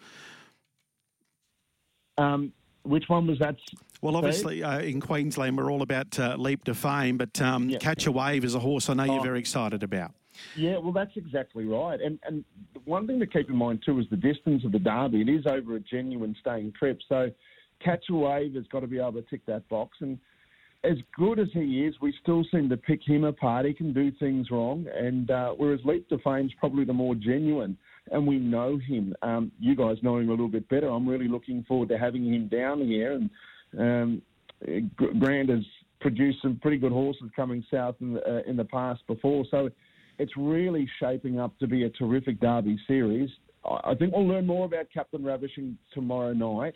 Um, 2.18 2.54
which 2.84 3.06
one 3.08 3.28
was 3.28 3.40
that? 3.40 3.56
Well, 4.02 4.16
obviously, 4.16 4.64
uh, 4.64 4.80
in 4.80 5.00
Queensland, 5.00 5.58
we're 5.58 5.72
all 5.72 5.84
about 5.84 6.18
uh, 6.20 6.36
leap 6.38 6.64
to 6.66 6.74
fame, 6.74 7.18
but 7.18 7.40
um, 7.42 7.70
yep. 7.70 7.82
Catch 7.82 8.08
a 8.08 8.12
Wave 8.12 8.44
is 8.44 8.56
a 8.56 8.60
horse 8.60 8.90
I 8.90 8.96
know 8.96 9.04
oh. 9.04 9.14
you're 9.14 9.24
very 9.24 9.40
excited 9.40 9.84
about. 9.84 10.12
Yeah, 10.56 10.78
well, 10.78 10.92
that's 10.92 11.16
exactly 11.16 11.66
right. 11.66 12.00
And 12.02 12.20
and 12.24 12.44
one 12.86 13.06
thing 13.06 13.20
to 13.20 13.28
keep 13.28 13.50
in 13.50 13.56
mind 13.56 13.84
too 13.86 14.00
is 14.00 14.06
the 14.10 14.18
distance 14.18 14.66
of 14.66 14.72
the 14.72 14.80
Derby. 14.80 15.22
It 15.22 15.30
is 15.30 15.46
over 15.46 15.76
a 15.76 15.80
genuine 15.80 16.36
staying 16.40 16.74
trip, 16.78 17.00
so 17.08 17.30
Catch 17.84 18.06
a 18.10 18.16
Wave 18.16 18.56
has 18.56 18.66
got 18.72 18.80
to 18.80 18.88
be 18.88 18.98
able 18.98 19.14
to 19.14 19.22
tick 19.24 19.46
that 19.46 19.68
box. 19.70 19.98
And 20.02 20.18
as 20.84 20.98
good 21.16 21.38
as 21.38 21.48
he 21.54 21.86
is, 21.86 21.96
we 22.02 22.14
still 22.22 22.44
seem 22.52 22.70
to 22.70 22.78
pick 22.78 23.02
him 23.06 23.24
apart. 23.24 23.66
He 23.66 23.74
can 23.74 23.94
do 23.94 24.12
things 24.20 24.50
wrong, 24.50 24.88
and 24.96 25.30
uh, 25.30 25.52
whereas 25.52 25.80
Leap 25.86 26.10
to 26.10 26.18
Fame's 26.20 26.54
probably 26.60 26.86
the 26.86 26.94
more 26.94 27.16
genuine, 27.16 27.78
and 28.12 28.26
we 28.26 28.38
know 28.38 28.78
him. 28.78 29.14
Um, 29.22 29.52
you 29.60 29.76
guys 29.76 29.98
know 30.02 30.18
him 30.18 30.28
a 30.28 30.32
little 30.32 30.48
bit 30.48 30.68
better. 30.70 30.88
I'm 30.88 31.08
really 31.08 31.28
looking 31.28 31.64
forward 31.68 31.90
to 31.90 31.98
having 31.98 32.26
him 32.26 32.48
down 32.48 32.82
here. 32.82 33.14
And 33.14 33.30
um, 33.78 34.22
Grant 35.20 35.50
has 35.50 35.64
produced 36.00 36.40
some 36.42 36.60
pretty 36.62 36.78
good 36.78 36.92
horses 36.92 37.30
coming 37.36 37.64
south 37.72 37.96
in 38.02 38.14
the, 38.14 38.28
uh, 38.28 38.42
in 38.48 38.58
the 38.58 38.66
past 38.66 39.02
before, 39.08 39.46
so 39.52 39.70
it's 40.18 40.34
really 40.36 40.90
shaping 41.00 41.40
up 41.40 41.58
to 41.60 41.68
be 41.68 41.84
a 41.84 41.90
terrific 41.90 42.40
Derby 42.40 42.78
series. 42.88 43.30
I 43.66 43.94
think 43.96 44.14
we'll 44.14 44.28
learn 44.28 44.46
more 44.46 44.66
about 44.66 44.88
Captain 44.94 45.24
Ravishing 45.24 45.78
tomorrow 45.94 46.34
night 46.34 46.76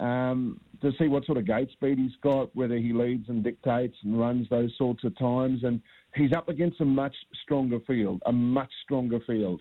um, 0.00 0.60
to 0.80 0.90
see 0.98 1.08
what 1.08 1.24
sort 1.26 1.38
of 1.38 1.46
gate 1.46 1.70
speed 1.72 1.98
he's 1.98 2.16
got, 2.22 2.54
whether 2.56 2.76
he 2.76 2.92
leads 2.92 3.28
and 3.28 3.44
dictates 3.44 3.96
and 4.02 4.18
runs 4.18 4.48
those 4.48 4.72
sorts 4.76 5.04
of 5.04 5.16
times. 5.18 5.64
And 5.64 5.80
he's 6.14 6.32
up 6.32 6.48
against 6.48 6.80
a 6.80 6.84
much 6.84 7.14
stronger 7.42 7.78
field, 7.86 8.22
a 8.26 8.32
much 8.32 8.70
stronger 8.84 9.20
field. 9.26 9.60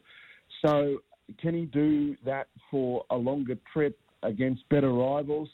So 0.64 1.00
can 1.40 1.54
he 1.54 1.66
do 1.66 2.16
that 2.26 2.48
for 2.72 3.04
a 3.10 3.16
longer 3.16 3.58
trip 3.72 4.00
against 4.24 4.68
better 4.70 4.92
rivals? 4.92 5.50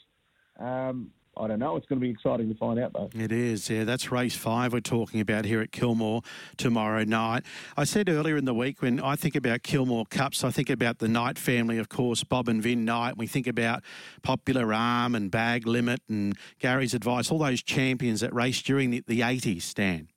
Um, 0.58 1.10
I 1.36 1.46
don't 1.46 1.60
know. 1.60 1.76
It's 1.76 1.86
going 1.86 2.00
to 2.00 2.04
be 2.04 2.10
exciting 2.10 2.48
to 2.52 2.58
find 2.58 2.78
out, 2.78 2.92
though. 2.92 3.08
It 3.14 3.32
is. 3.32 3.70
Yeah, 3.70 3.84
that's 3.84 4.10
race 4.10 4.34
five 4.36 4.72
we're 4.72 4.80
talking 4.80 5.20
about 5.20 5.44
here 5.44 5.60
at 5.60 5.72
Kilmore 5.72 6.22
tomorrow 6.56 7.04
night. 7.04 7.44
I 7.76 7.84
said 7.84 8.08
earlier 8.08 8.36
in 8.36 8.44
the 8.44 8.52
week 8.52 8.82
when 8.82 9.00
I 9.00 9.16
think 9.16 9.36
about 9.36 9.62
Kilmore 9.62 10.06
Cups, 10.06 10.44
I 10.44 10.50
think 10.50 10.68
about 10.68 10.98
the 10.98 11.08
Knight 11.08 11.38
family, 11.38 11.78
of 11.78 11.88
course, 11.88 12.24
Bob 12.24 12.48
and 12.48 12.62
Vin 12.62 12.84
Knight. 12.84 13.16
We 13.16 13.26
think 13.26 13.46
about 13.46 13.82
Popular 14.22 14.74
Alm 14.74 15.14
and 15.14 15.30
Bag 15.30 15.66
Limit 15.66 16.02
and 16.08 16.36
Gary's 16.58 16.94
Advice, 16.94 17.30
all 17.30 17.38
those 17.38 17.62
champions 17.62 18.20
that 18.20 18.34
raced 18.34 18.66
during 18.66 18.90
the, 18.90 19.02
the 19.06 19.20
80s, 19.20 19.62
Stan. 19.62 20.08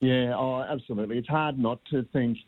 Yeah, 0.00 0.34
oh, 0.34 0.62
absolutely. 0.62 1.18
It's 1.18 1.28
hard 1.28 1.58
not 1.58 1.80
to 1.90 2.02
think 2.12 2.38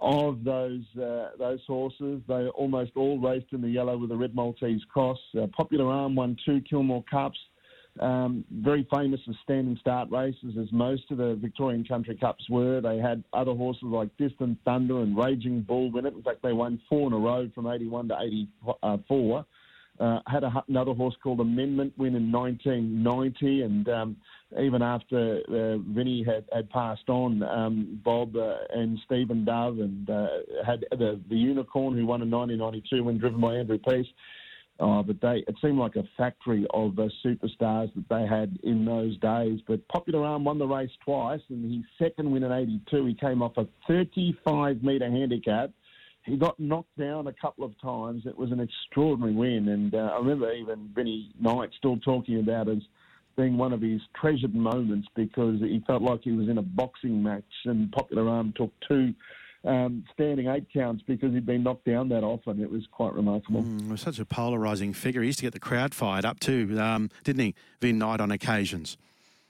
of 0.00 0.44
those 0.44 0.82
uh, 0.96 1.30
those 1.38 1.60
horses. 1.66 2.20
They 2.28 2.46
almost 2.48 2.92
all 2.96 3.18
raced 3.18 3.52
in 3.52 3.60
the 3.60 3.68
yellow 3.68 3.96
with 3.96 4.10
the 4.10 4.16
red 4.16 4.34
Maltese 4.34 4.82
cross. 4.92 5.18
Uh, 5.36 5.46
Popular 5.56 5.86
Alm 5.86 6.14
won 6.14 6.36
two 6.44 6.60
Kilmore 6.68 7.04
Cups. 7.10 7.38
Um, 8.00 8.44
very 8.52 8.86
famous 8.94 9.20
for 9.26 9.32
standing 9.42 9.76
start 9.80 10.08
races, 10.10 10.56
as 10.60 10.70
most 10.70 11.10
of 11.10 11.18
the 11.18 11.36
Victorian 11.40 11.84
Country 11.84 12.16
Cups 12.16 12.48
were. 12.48 12.80
They 12.80 12.98
had 12.98 13.24
other 13.32 13.54
horses 13.54 13.84
like 13.84 14.16
Distant 14.18 14.58
Thunder 14.64 15.02
and 15.02 15.16
Raging 15.16 15.62
Bull 15.62 15.90
win 15.90 16.06
it. 16.06 16.14
In 16.14 16.22
fact, 16.22 16.42
they 16.42 16.52
won 16.52 16.80
four 16.88 17.08
in 17.08 17.12
a 17.12 17.18
row 17.18 17.50
from 17.54 17.66
81 17.66 18.08
to 18.08 18.52
84. 18.62 19.44
Uh, 19.98 20.20
had 20.28 20.44
a, 20.44 20.64
another 20.68 20.94
horse 20.94 21.16
called 21.22 21.40
Amendment 21.40 21.92
win 21.98 22.14
in 22.14 22.30
1990, 22.30 23.62
and 23.62 23.88
um, 23.88 24.16
even 24.60 24.82
after 24.82 25.40
uh, 25.48 25.78
Vinny 25.92 26.24
had, 26.24 26.44
had 26.52 26.70
passed 26.70 27.08
on, 27.08 27.42
um, 27.42 28.00
Bob 28.04 28.34
uh, 28.36 28.56
and 28.70 28.98
Stephen 29.04 29.44
Dove 29.44 29.78
and 29.78 30.08
uh, 30.08 30.28
had 30.66 30.84
the, 30.90 31.20
the 31.28 31.36
Unicorn 31.36 31.96
who 31.96 32.06
won 32.06 32.22
in 32.22 32.30
1992 32.30 33.04
when 33.04 33.18
driven 33.18 33.40
by 33.40 33.56
Andrew 33.56 33.78
Peace. 33.78 34.06
Uh, 34.80 35.02
but 35.02 35.20
they 35.20 35.42
it 35.48 35.56
seemed 35.60 35.76
like 35.76 35.96
a 35.96 36.04
factory 36.16 36.64
of 36.72 36.96
uh, 37.00 37.08
superstars 37.24 37.92
that 37.94 38.08
they 38.08 38.24
had 38.24 38.56
in 38.62 38.84
those 38.84 39.18
days. 39.18 39.58
But 39.66 39.86
Popular 39.88 40.24
Alm 40.24 40.44
won 40.44 40.58
the 40.60 40.68
race 40.68 40.90
twice, 41.04 41.40
and 41.48 41.64
his 41.64 41.84
second 41.98 42.30
win 42.30 42.44
in 42.44 42.52
'82, 42.52 43.06
he 43.06 43.14
came 43.14 43.42
off 43.42 43.56
a 43.56 43.66
35 43.88 44.84
metre 44.84 45.10
handicap 45.10 45.72
he 46.28 46.36
got 46.36 46.58
knocked 46.60 46.96
down 46.98 47.26
a 47.26 47.32
couple 47.32 47.64
of 47.64 47.80
times. 47.80 48.24
It 48.26 48.36
was 48.36 48.52
an 48.52 48.60
extraordinary 48.60 49.34
win, 49.34 49.68
and 49.68 49.94
uh, 49.94 50.10
I 50.14 50.18
remember 50.18 50.52
even 50.52 50.90
Vinny 50.94 51.30
Knight 51.40 51.70
still 51.78 51.96
talking 51.98 52.40
about 52.40 52.68
as 52.68 52.82
being 53.38 53.56
one 53.56 53.72
of 53.72 53.80
his 53.80 54.00
treasured 54.20 54.54
moments 54.54 55.08
because 55.14 55.60
he 55.60 55.82
felt 55.86 56.02
like 56.02 56.20
he 56.22 56.32
was 56.32 56.48
in 56.48 56.58
a 56.58 56.62
boxing 56.62 57.22
match, 57.22 57.44
and 57.64 57.90
Popular 57.92 58.28
Alm 58.28 58.52
took 58.54 58.72
two. 58.86 59.14
Um, 59.64 60.04
standing 60.14 60.46
eight 60.46 60.66
counts 60.72 61.02
because 61.06 61.34
he'd 61.34 61.44
been 61.44 61.64
knocked 61.64 61.84
down 61.84 62.08
that 62.10 62.22
often. 62.22 62.62
It 62.62 62.70
was 62.70 62.86
quite 62.92 63.12
remarkable. 63.12 63.64
Mm, 63.64 63.90
was 63.90 64.00
such 64.00 64.20
a 64.20 64.24
polarising 64.24 64.94
figure. 64.94 65.20
He 65.20 65.26
used 65.26 65.40
to 65.40 65.44
get 65.44 65.52
the 65.52 65.58
crowd 65.58 65.94
fired 65.94 66.24
up 66.24 66.38
too, 66.38 66.78
um, 66.80 67.10
didn't 67.24 67.40
he, 67.40 67.54
Vin 67.80 67.98
Knight, 67.98 68.20
on 68.20 68.30
occasions? 68.30 68.96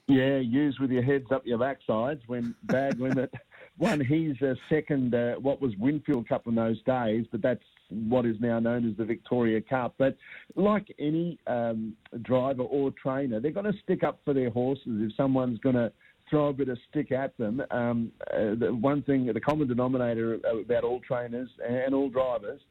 Yeah, 0.07 0.37
use 0.37 0.79
with 0.79 0.89
your 0.89 1.03
heads 1.03 1.27
up 1.31 1.45
your 1.45 1.59
backsides 1.59 2.21
when 2.25 2.55
Bag 2.63 2.99
Limit 2.99 3.31
won 3.77 3.99
his 3.99 4.41
uh, 4.41 4.55
second, 4.67 5.13
uh, 5.13 5.35
what 5.35 5.61
was 5.61 5.75
Winfield 5.77 6.27
Cup 6.27 6.47
in 6.47 6.55
those 6.55 6.81
days, 6.83 7.27
but 7.31 7.43
that's 7.43 7.63
what 7.89 8.25
is 8.25 8.35
now 8.39 8.59
known 8.59 8.89
as 8.89 8.97
the 8.97 9.05
Victoria 9.05 9.61
Cup. 9.61 9.95
But 9.97 10.15
like 10.55 10.93
any 10.99 11.39
um, 11.47 11.95
driver 12.21 12.63
or 12.63 12.91
trainer, 12.91 13.39
they're 13.39 13.51
going 13.51 13.71
to 13.71 13.79
stick 13.83 14.03
up 14.03 14.19
for 14.23 14.33
their 14.33 14.49
horses 14.49 14.83
if 14.85 15.15
someone's 15.15 15.59
going 15.59 15.75
to 15.75 15.91
throw 16.29 16.47
a 16.49 16.53
bit 16.53 16.69
of 16.69 16.77
stick 16.89 17.11
at 17.11 17.35
them. 17.37 17.61
Um, 17.71 18.11
uh, 18.31 18.55
the 18.59 18.77
one 18.79 19.01
thing, 19.01 19.25
the 19.25 19.39
common 19.39 19.67
denominator 19.67 20.35
about 20.35 20.83
all 20.83 20.99
trainers 21.01 21.49
and 21.67 21.93
all 21.93 22.09
drivers 22.09 22.61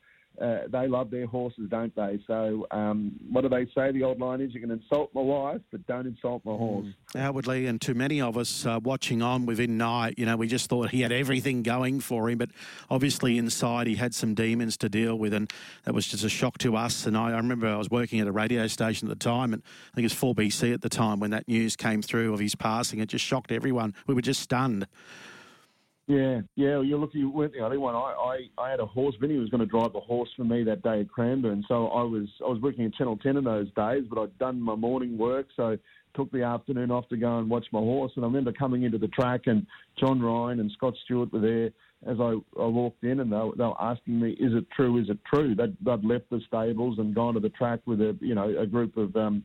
uh, 0.40 0.58
they 0.68 0.86
love 0.86 1.10
their 1.10 1.26
horses, 1.26 1.68
don't 1.68 1.94
they? 1.96 2.20
So, 2.26 2.66
um, 2.70 3.12
what 3.30 3.42
do 3.42 3.48
they 3.48 3.66
say? 3.74 3.90
The 3.92 4.04
old 4.04 4.20
line 4.20 4.40
is, 4.40 4.54
you 4.54 4.60
can 4.60 4.70
insult 4.70 5.10
my 5.14 5.20
wife, 5.20 5.60
but 5.72 5.86
don't 5.86 6.06
insult 6.06 6.44
my 6.44 6.52
horse. 6.52 6.86
Mm. 7.14 7.20
Outwardly, 7.20 7.66
and 7.66 7.80
to 7.80 7.94
many 7.94 8.20
of 8.20 8.36
us 8.36 8.64
uh, 8.64 8.78
watching 8.82 9.20
on 9.20 9.46
within 9.46 9.76
night, 9.76 10.14
you 10.16 10.26
know, 10.26 10.36
we 10.36 10.46
just 10.46 10.68
thought 10.68 10.90
he 10.90 11.00
had 11.00 11.10
everything 11.10 11.62
going 11.62 12.00
for 12.00 12.30
him, 12.30 12.38
but 12.38 12.50
obviously 12.88 13.36
inside 13.36 13.86
he 13.86 13.96
had 13.96 14.14
some 14.14 14.34
demons 14.34 14.76
to 14.76 14.88
deal 14.88 15.18
with, 15.18 15.32
and 15.34 15.50
that 15.84 15.94
was 15.94 16.06
just 16.06 16.24
a 16.24 16.28
shock 16.28 16.58
to 16.58 16.76
us. 16.76 17.06
And 17.06 17.16
I, 17.16 17.30
I 17.30 17.36
remember 17.36 17.66
I 17.66 17.76
was 17.76 17.90
working 17.90 18.20
at 18.20 18.28
a 18.28 18.32
radio 18.32 18.66
station 18.68 19.10
at 19.10 19.18
the 19.18 19.24
time, 19.24 19.52
and 19.52 19.62
I 19.92 19.94
think 19.96 20.04
it 20.04 20.20
was 20.20 20.34
4BC 20.34 20.72
at 20.72 20.82
the 20.82 20.88
time 20.88 21.18
when 21.18 21.30
that 21.30 21.48
news 21.48 21.74
came 21.74 22.02
through 22.02 22.32
of 22.32 22.40
his 22.40 22.54
passing. 22.54 23.00
It 23.00 23.08
just 23.08 23.24
shocked 23.24 23.50
everyone. 23.50 23.94
We 24.06 24.14
were 24.14 24.22
just 24.22 24.40
stunned. 24.40 24.86
Yeah, 26.08 26.40
yeah. 26.56 26.80
You're 26.80 26.98
lucky 26.98 27.18
you 27.18 27.30
weren't 27.30 27.52
the 27.52 27.60
only 27.60 27.76
one. 27.76 27.94
I, 27.94 27.98
I, 27.98 28.62
I 28.62 28.70
had 28.70 28.80
a 28.80 28.86
horse. 28.86 29.14
Vinny 29.20 29.36
was 29.36 29.50
going 29.50 29.60
to 29.60 29.66
drive 29.66 29.94
a 29.94 30.00
horse 30.00 30.30
for 30.34 30.44
me 30.44 30.64
that 30.64 30.82
day 30.82 31.00
at 31.00 31.10
Cranbourne. 31.10 31.62
So 31.68 31.88
I 31.88 32.02
was 32.02 32.26
I 32.44 32.48
was 32.48 32.60
working 32.62 32.86
at 32.86 32.94
Channel 32.94 33.18
10 33.18 33.36
in 33.36 33.44
those 33.44 33.66
days, 33.76 34.04
but 34.08 34.18
I'd 34.18 34.38
done 34.38 34.58
my 34.60 34.74
morning 34.74 35.18
work, 35.18 35.48
so 35.54 35.76
took 36.16 36.32
the 36.32 36.42
afternoon 36.42 36.90
off 36.90 37.06
to 37.10 37.18
go 37.18 37.38
and 37.38 37.50
watch 37.50 37.66
my 37.72 37.80
horse. 37.80 38.12
And 38.16 38.24
I 38.24 38.28
remember 38.28 38.52
coming 38.52 38.84
into 38.84 38.96
the 38.96 39.08
track, 39.08 39.42
and 39.46 39.66
John 40.00 40.20
Ryan 40.22 40.60
and 40.60 40.72
Scott 40.72 40.94
Stewart 41.04 41.30
were 41.30 41.40
there 41.40 41.70
as 42.06 42.18
I, 42.20 42.36
I 42.58 42.66
walked 42.66 43.04
in, 43.04 43.20
and 43.20 43.30
they, 43.30 43.36
were, 43.36 43.54
they 43.54 43.64
were 43.64 43.80
asking 43.80 44.18
me, 44.18 44.30
"Is 44.32 44.54
it 44.54 44.64
true? 44.74 44.98
Is 44.98 45.10
it 45.10 45.18
true?" 45.26 45.54
They'd, 45.54 45.76
they'd 45.84 46.04
left 46.04 46.30
the 46.30 46.40
stables 46.46 46.98
and 46.98 47.14
gone 47.14 47.34
to 47.34 47.40
the 47.40 47.50
track 47.50 47.80
with 47.84 48.00
a 48.00 48.16
you 48.22 48.34
know 48.34 48.56
a 48.58 48.66
group 48.66 48.96
of 48.96 49.14
um, 49.14 49.44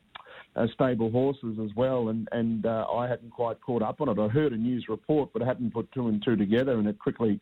uh, 0.55 0.67
stable 0.73 1.09
horses 1.09 1.57
as 1.63 1.69
well, 1.75 2.09
and 2.09 2.27
and 2.31 2.65
uh, 2.65 2.85
I 2.93 3.07
hadn't 3.07 3.31
quite 3.31 3.61
caught 3.61 3.81
up 3.81 4.01
on 4.01 4.09
it. 4.09 4.19
I 4.19 4.27
heard 4.27 4.53
a 4.53 4.57
news 4.57 4.85
report, 4.89 5.29
but 5.33 5.41
I 5.41 5.45
hadn't 5.45 5.73
put 5.73 5.91
two 5.91 6.07
and 6.07 6.23
two 6.23 6.35
together, 6.35 6.73
and 6.73 6.87
it 6.87 6.99
quickly 6.99 7.39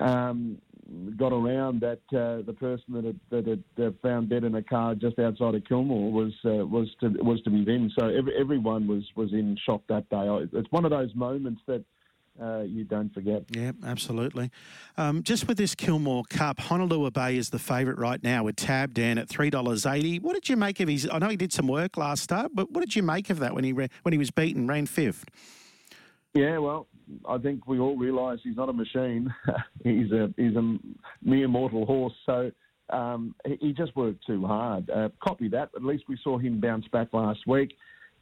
um, 0.00 0.58
got 1.16 1.32
around 1.32 1.80
that 1.80 2.00
uh, 2.12 2.44
the 2.46 2.54
person 2.58 2.94
that 2.94 3.04
had, 3.04 3.20
that 3.30 3.58
had 3.82 3.94
found 4.02 4.28
dead 4.28 4.44
in 4.44 4.54
a 4.54 4.62
car 4.62 4.94
just 4.94 5.18
outside 5.18 5.54
of 5.54 5.64
Kilmore 5.64 6.12
was 6.12 6.32
uh, 6.44 6.66
was 6.66 6.88
to 7.00 7.08
was 7.22 7.40
to 7.42 7.50
be 7.50 7.64
Vin. 7.64 7.90
So 7.98 8.08
every, 8.08 8.32
everyone 8.38 8.86
was 8.86 9.04
was 9.16 9.32
in 9.32 9.56
shock 9.64 9.82
that 9.88 10.08
day. 10.10 10.26
It's 10.52 10.70
one 10.70 10.84
of 10.84 10.90
those 10.90 11.14
moments 11.14 11.62
that 11.66 11.84
uh, 12.40 12.60
you 12.60 12.84
don't 12.84 13.12
forget. 13.12 13.44
Yeah, 13.50 13.72
absolutely. 13.84 14.50
Um, 14.96 15.22
just 15.22 15.48
with 15.48 15.56
this 15.56 15.74
Kilmore 15.74 16.24
Cup, 16.28 16.58
Honolulu 16.60 17.10
Bay 17.10 17.36
is 17.36 17.50
the 17.50 17.58
favourite 17.58 17.98
right 17.98 18.22
now 18.22 18.44
with 18.44 18.56
Tab 18.56 18.94
Dan 18.94 19.18
at 19.18 19.28
three 19.28 19.50
dollars 19.50 19.86
eighty. 19.86 20.18
What 20.18 20.34
did 20.34 20.48
you 20.48 20.56
make 20.56 20.80
of 20.80 20.88
his? 20.88 21.08
I 21.10 21.18
know 21.18 21.28
he 21.28 21.36
did 21.36 21.52
some 21.52 21.68
work 21.68 21.96
last 21.96 22.22
start, 22.22 22.52
but 22.54 22.70
what 22.72 22.80
did 22.80 22.94
you 22.96 23.02
make 23.02 23.30
of 23.30 23.38
that 23.40 23.54
when 23.54 23.64
he 23.64 23.72
when 23.72 23.88
he 24.12 24.18
was 24.18 24.30
beaten, 24.30 24.66
ran 24.66 24.86
fifth? 24.86 25.24
Yeah, 26.34 26.58
well, 26.58 26.86
I 27.28 27.38
think 27.38 27.66
we 27.66 27.78
all 27.78 27.96
realise 27.96 28.40
he's 28.42 28.56
not 28.56 28.68
a 28.68 28.72
machine. 28.72 29.32
he's 29.84 30.12
a 30.12 30.32
he's 30.36 30.56
a 30.56 30.76
mere 31.22 31.48
mortal 31.48 31.86
horse. 31.86 32.14
So 32.26 32.50
Um, 32.90 33.34
he, 33.44 33.56
he 33.60 33.72
just 33.72 33.96
worked 33.96 34.24
too 34.26 34.46
hard. 34.46 34.88
Uh, 34.90 35.08
copy 35.20 35.48
that. 35.48 35.70
At 35.74 35.82
least 35.82 36.04
we 36.08 36.16
saw 36.22 36.38
him 36.38 36.60
bounce 36.60 36.86
back 36.88 37.08
last 37.12 37.40
week. 37.46 37.76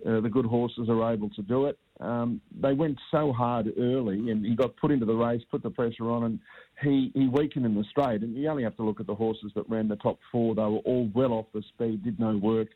Uh, 0.06 0.20
the 0.20 0.28
good 0.28 0.44
horses 0.44 0.88
are 0.90 1.12
able 1.12 1.30
to 1.30 1.42
do 1.42 1.64
it. 1.64 1.78
Um, 2.00 2.40
they 2.60 2.74
went 2.74 2.98
so 3.10 3.32
hard 3.32 3.72
early, 3.78 4.30
and 4.30 4.44
he 4.44 4.54
got 4.54 4.76
put 4.76 4.90
into 4.90 5.06
the 5.06 5.14
race, 5.14 5.40
put 5.50 5.62
the 5.62 5.70
pressure 5.70 6.10
on, 6.10 6.24
and 6.24 6.38
he, 6.82 7.10
he 7.14 7.26
weakened 7.28 7.64
in 7.64 7.74
the 7.74 7.84
straight. 7.84 8.20
And 8.22 8.36
you 8.36 8.48
only 8.48 8.64
have 8.64 8.76
to 8.76 8.82
look 8.82 9.00
at 9.00 9.06
the 9.06 9.14
horses 9.14 9.52
that 9.54 9.68
ran 9.68 9.88
the 9.88 9.96
top 9.96 10.18
four; 10.30 10.54
they 10.54 10.62
were 10.62 10.78
all 10.84 11.08
well 11.14 11.32
off 11.32 11.46
the 11.54 11.62
speed, 11.74 12.04
did 12.04 12.20
no 12.20 12.36
work. 12.36 12.68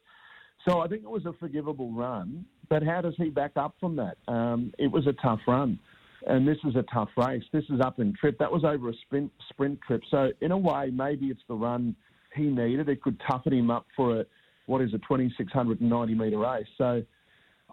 So 0.66 0.80
I 0.80 0.88
think 0.88 1.02
it 1.02 1.10
was 1.10 1.26
a 1.26 1.34
forgivable 1.34 1.92
run. 1.92 2.46
But 2.70 2.82
how 2.82 3.02
does 3.02 3.14
he 3.16 3.28
back 3.28 3.52
up 3.56 3.74
from 3.78 3.96
that? 3.96 4.16
Um, 4.26 4.72
it 4.78 4.90
was 4.90 5.06
a 5.06 5.12
tough 5.14 5.40
run, 5.46 5.78
and 6.26 6.48
this 6.48 6.58
is 6.64 6.76
a 6.76 6.84
tough 6.92 7.10
race. 7.16 7.44
This 7.52 7.64
is 7.70 7.80
up 7.80 7.98
in 7.98 8.14
trip. 8.14 8.38
That 8.38 8.50
was 8.50 8.64
over 8.64 8.88
a 8.88 8.94
sprint 9.02 9.30
sprint 9.50 9.80
trip. 9.86 10.00
So 10.10 10.30
in 10.40 10.52
a 10.52 10.58
way, 10.58 10.90
maybe 10.92 11.26
it's 11.26 11.42
the 11.46 11.54
run 11.54 11.94
he 12.34 12.44
needed. 12.44 12.88
It 12.88 13.02
could 13.02 13.20
toughen 13.28 13.52
him 13.52 13.70
up 13.70 13.86
for 13.94 14.20
a 14.20 14.26
what 14.66 14.82
is 14.82 14.92
a 14.94 14.98
2690 14.98 16.14
metre 16.14 16.38
race. 16.38 16.66
So 16.76 17.02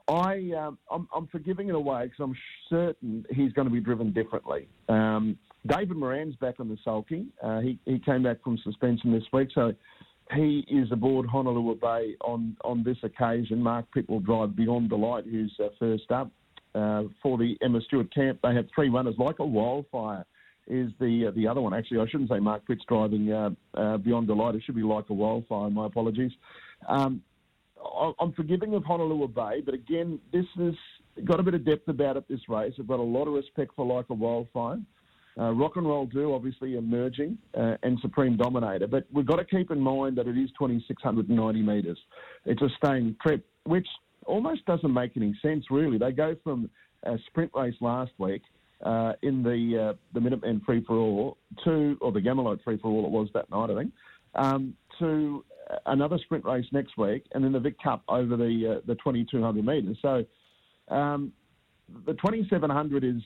I, 0.08 0.52
um, 0.58 0.78
I'm, 0.92 1.08
I'm, 1.16 1.28
forgiving 1.28 1.70
it 1.70 1.76
away 1.76 2.04
because 2.04 2.20
I'm 2.20 2.38
certain 2.70 3.26
he's 3.32 3.52
going 3.54 3.68
to 3.68 3.74
be 3.74 3.80
driven 3.80 4.14
differently. 4.14 4.68
Um, 4.88 5.38
David 5.66 5.98
Moran's 5.98 6.36
back 6.36 6.60
on 6.60 6.70
the 6.70 6.78
sulky. 6.84 7.26
Uh, 7.42 7.62
he, 7.62 7.80
he 7.86 7.98
came 8.00 8.22
back 8.22 8.44
from 8.44 8.60
suspension 8.64 9.12
this 9.12 9.24
week, 9.34 9.50
so 9.56 9.74
he 10.34 10.66
is 10.68 10.92
aboard 10.92 11.26
Honolulu 11.28 11.76
Bay 11.80 12.16
on, 12.22 12.56
on 12.64 12.84
this 12.84 12.98
occasion. 13.02 13.62
Mark 13.62 13.86
Pitt 13.94 14.08
will 14.08 14.20
drive 14.20 14.56
Beyond 14.56 14.90
Delight, 14.90 15.26
who's 15.26 15.54
uh, 15.64 15.70
first 15.80 16.12
up. 16.12 16.30
Uh, 16.76 17.04
for 17.24 17.38
the 17.38 17.56
Emma 17.62 17.80
Stewart 17.88 18.14
camp, 18.14 18.38
they 18.44 18.54
have 18.54 18.66
three 18.76 18.90
runners 18.90 19.16
like 19.18 19.40
a 19.40 19.46
wildfire. 19.46 20.26
Is 20.68 20.92
the 21.00 21.28
uh, 21.28 21.32
the 21.32 21.48
other 21.48 21.62
one 21.62 21.74
actually? 21.74 22.00
I 22.00 22.08
shouldn't 22.10 22.30
say 22.30 22.40
Mark 22.40 22.68
Pitt's 22.68 22.84
driving 22.88 23.32
uh, 23.32 23.52
uh, 23.76 23.98
Beyond 23.98 24.28
Delight. 24.28 24.56
It 24.56 24.64
should 24.66 24.76
be 24.76 24.82
like 24.84 25.06
a 25.10 25.14
wildfire. 25.14 25.70
My 25.70 25.86
apologies. 25.86 26.32
Um, 26.90 27.22
I'm 28.20 28.34
forgiving 28.34 28.74
of 28.74 28.84
Honolulu 28.84 29.28
Bay, 29.30 29.62
but 29.64 29.74
again, 29.74 30.20
this 30.32 30.46
has 30.58 30.74
got 31.24 31.40
a 31.40 31.44
bit 31.44 31.54
of 31.54 31.66
depth 31.66 31.88
about 31.88 32.18
it. 32.18 32.28
This 32.28 32.42
race, 32.50 32.74
I've 32.80 32.88
got 32.88 33.00
a 33.00 33.04
lot 33.04 33.28
of 33.28 33.34
respect 33.34 33.72
for 33.76 33.86
like 33.86 34.06
a 34.10 34.14
wildfire. 34.14 34.80
Uh, 35.38 35.52
rock 35.52 35.74
and 35.76 35.86
roll 35.86 36.06
do 36.06 36.34
obviously 36.34 36.78
emerging 36.78 37.38
uh, 37.58 37.76
and 37.84 38.00
supreme 38.00 38.38
dominator, 38.38 38.88
but 38.88 39.06
we've 39.12 39.26
got 39.26 39.36
to 39.36 39.44
keep 39.44 39.70
in 39.70 39.80
mind 39.80 40.18
that 40.18 40.28
it 40.28 40.38
is 40.38 40.50
2,690 40.58 41.62
metres. 41.62 41.98
It's 42.46 42.62
a 42.62 42.70
staying 42.78 43.18
trip, 43.22 43.46
which 43.66 43.88
almost 44.26 44.66
doesn't 44.66 44.94
make 44.94 45.18
any 45.18 45.38
sense 45.42 45.66
really. 45.70 45.98
They 45.98 46.14
go 46.14 46.38
from 46.42 46.70
a 47.04 47.18
sprint 47.28 47.52
race 47.54 47.76
last 47.82 48.14
week 48.18 48.44
uh, 48.86 49.14
in 49.24 49.44
the 49.44 49.90
uh, 49.90 49.94
the 50.14 50.22
Minuteman 50.22 50.64
free 50.66 50.84
for 50.86 50.96
all 50.96 51.38
to, 51.66 51.98
or 52.00 52.14
the 52.14 52.22
Gammalite 52.22 52.64
free 52.64 52.78
for 52.78 52.90
all 52.90 53.06
it 53.06 53.12
was 53.12 53.28
that 53.34 53.50
night, 53.50 53.70
I 53.70 53.76
think, 53.76 53.92
um, 54.36 54.74
to 55.00 55.44
another 55.86 56.18
sprint 56.20 56.46
race 56.46 56.66
next 56.72 56.98
week, 56.98 57.26
and 57.34 57.44
then 57.44 57.52
the 57.52 57.60
Vic 57.60 57.76
Cup 57.82 58.04
over 58.08 58.36
the 58.38 58.78
uh, 58.78 58.82
the 58.86 58.96
2200 58.96 59.66
metres. 59.66 59.98
So 60.02 60.26
um, 60.94 61.32
the 62.06 62.14
2700 62.14 63.04
is 63.04 63.22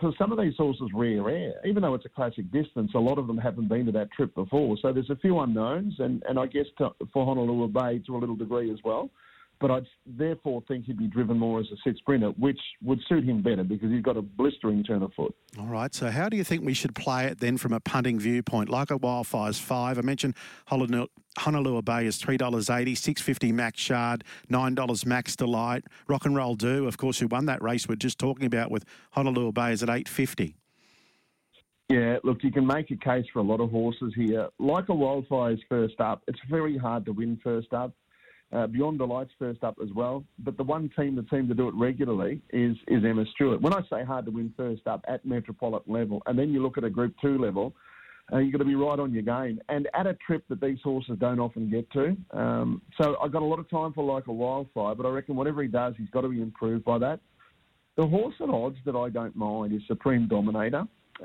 for 0.00 0.12
some 0.18 0.32
of 0.32 0.38
these 0.38 0.54
horses 0.56 0.90
rare 0.94 1.28
air. 1.30 1.54
Even 1.64 1.82
though 1.82 1.94
it's 1.94 2.04
a 2.04 2.10
classic 2.10 2.50
distance, 2.52 2.92
a 2.94 2.98
lot 2.98 3.18
of 3.18 3.26
them 3.26 3.38
haven't 3.38 3.68
been 3.68 3.86
to 3.86 3.92
that 3.92 4.12
trip 4.12 4.34
before. 4.34 4.76
So 4.80 4.92
there's 4.92 5.10
a 5.10 5.16
few 5.16 5.38
unknowns, 5.40 5.94
and 5.98 6.22
and 6.28 6.38
I 6.38 6.46
guess 6.46 6.66
to, 6.78 6.90
for 7.12 7.24
Honolulu 7.24 7.68
Bay 7.68 8.00
to 8.06 8.16
a 8.16 8.18
little 8.18 8.36
degree 8.36 8.70
as 8.72 8.78
well 8.84 9.10
but 9.62 9.70
I'd 9.70 9.86
therefore 10.04 10.62
think 10.66 10.86
he'd 10.86 10.98
be 10.98 11.06
driven 11.06 11.38
more 11.38 11.60
as 11.60 11.66
a 11.72 11.76
set 11.84 11.96
sprinter, 11.96 12.30
which 12.30 12.58
would 12.82 12.98
suit 13.08 13.22
him 13.24 13.42
better 13.42 13.62
because 13.62 13.92
he's 13.92 14.02
got 14.02 14.16
a 14.16 14.22
blistering 14.22 14.82
turn 14.82 15.04
of 15.04 15.14
foot. 15.14 15.34
All 15.56 15.66
right. 15.66 15.94
So, 15.94 16.10
how 16.10 16.28
do 16.28 16.36
you 16.36 16.42
think 16.42 16.64
we 16.64 16.74
should 16.74 16.96
play 16.96 17.26
it 17.26 17.38
then 17.38 17.56
from 17.56 17.72
a 17.72 17.78
punting 17.78 18.18
viewpoint? 18.18 18.68
Like 18.68 18.90
a 18.90 18.96
wildfire's 18.96 19.60
five. 19.60 19.98
I 19.98 20.02
mentioned 20.02 20.34
Honolulu 20.66 21.82
Bay 21.82 22.06
is 22.06 22.16
three 22.16 22.36
dollars 22.36 22.68
eighty, 22.68 22.96
six 22.96 23.22
fifty 23.22 23.52
Max 23.52 23.80
Shard, 23.80 24.24
nine 24.50 24.74
dollars 24.74 25.06
Max 25.06 25.36
Delight, 25.36 25.84
Rock 26.08 26.26
and 26.26 26.34
Roll 26.34 26.56
Do, 26.56 26.88
of 26.88 26.98
course, 26.98 27.20
who 27.20 27.28
won 27.28 27.46
that 27.46 27.62
race 27.62 27.88
we're 27.88 27.94
just 27.94 28.18
talking 28.18 28.46
about 28.46 28.70
with 28.70 28.84
Honolulu 29.12 29.52
Bay 29.52 29.72
is 29.72 29.82
at 29.84 29.88
eight 29.88 30.08
fifty. 30.08 30.56
Yeah, 31.88 32.16
look, 32.24 32.42
you 32.42 32.50
can 32.50 32.66
make 32.66 32.90
a 32.90 32.96
case 32.96 33.26
for 33.32 33.40
a 33.40 33.42
lot 33.42 33.60
of 33.60 33.70
horses 33.70 34.12
here. 34.16 34.48
Like 34.58 34.88
a 34.88 34.94
wildfire's 34.94 35.60
first 35.68 36.00
up, 36.00 36.22
it's 36.26 36.38
very 36.50 36.76
hard 36.76 37.04
to 37.04 37.12
win 37.12 37.38
first 37.44 37.72
up. 37.72 37.92
Uh, 38.52 38.66
Beyond 38.66 38.98
Delight's 38.98 39.30
first 39.38 39.64
up 39.64 39.76
as 39.82 39.88
well. 39.94 40.24
But 40.38 40.56
the 40.56 40.62
one 40.62 40.90
team 40.98 41.16
that 41.16 41.30
seems 41.30 41.48
to 41.48 41.54
do 41.54 41.68
it 41.68 41.74
regularly 41.74 42.40
is 42.52 42.76
is 42.88 43.04
Emma 43.04 43.24
Stewart. 43.34 43.62
When 43.62 43.72
I 43.72 43.80
say 43.90 44.04
hard 44.04 44.26
to 44.26 44.30
win 44.30 44.52
first 44.56 44.86
up 44.86 45.04
at 45.08 45.24
metropolitan 45.24 45.92
level, 45.92 46.22
and 46.26 46.38
then 46.38 46.52
you 46.52 46.62
look 46.62 46.76
at 46.76 46.84
a 46.84 46.90
Group 46.90 47.14
Two 47.20 47.38
level, 47.38 47.74
uh, 48.32 48.38
you've 48.38 48.52
got 48.52 48.58
to 48.58 48.64
be 48.64 48.74
right 48.74 48.98
on 48.98 49.12
your 49.12 49.22
game. 49.22 49.60
And 49.68 49.88
at 49.94 50.06
a 50.06 50.14
trip 50.26 50.44
that 50.48 50.60
these 50.60 50.78
horses 50.84 51.16
don't 51.18 51.40
often 51.40 51.70
get 51.70 51.90
to. 51.92 52.16
Um, 52.32 52.82
so 53.00 53.16
I've 53.22 53.32
got 53.32 53.42
a 53.42 53.46
lot 53.46 53.58
of 53.58 53.68
time 53.70 53.92
for 53.92 54.04
like 54.04 54.26
a 54.26 54.32
wildfire, 54.32 54.94
but 54.94 55.06
I 55.06 55.10
reckon 55.10 55.34
whatever 55.34 55.62
he 55.62 55.68
does, 55.68 55.94
he's 55.96 56.10
got 56.10 56.22
to 56.22 56.28
be 56.28 56.40
improved 56.40 56.84
by 56.84 56.98
that. 56.98 57.20
The 57.96 58.06
horse 58.06 58.34
at 58.40 58.48
odds 58.48 58.78
that 58.86 58.96
I 58.96 59.10
don't 59.10 59.36
mind 59.36 59.74
is 59.74 59.82
Supreme 59.86 60.26
Dominator. 60.28 60.84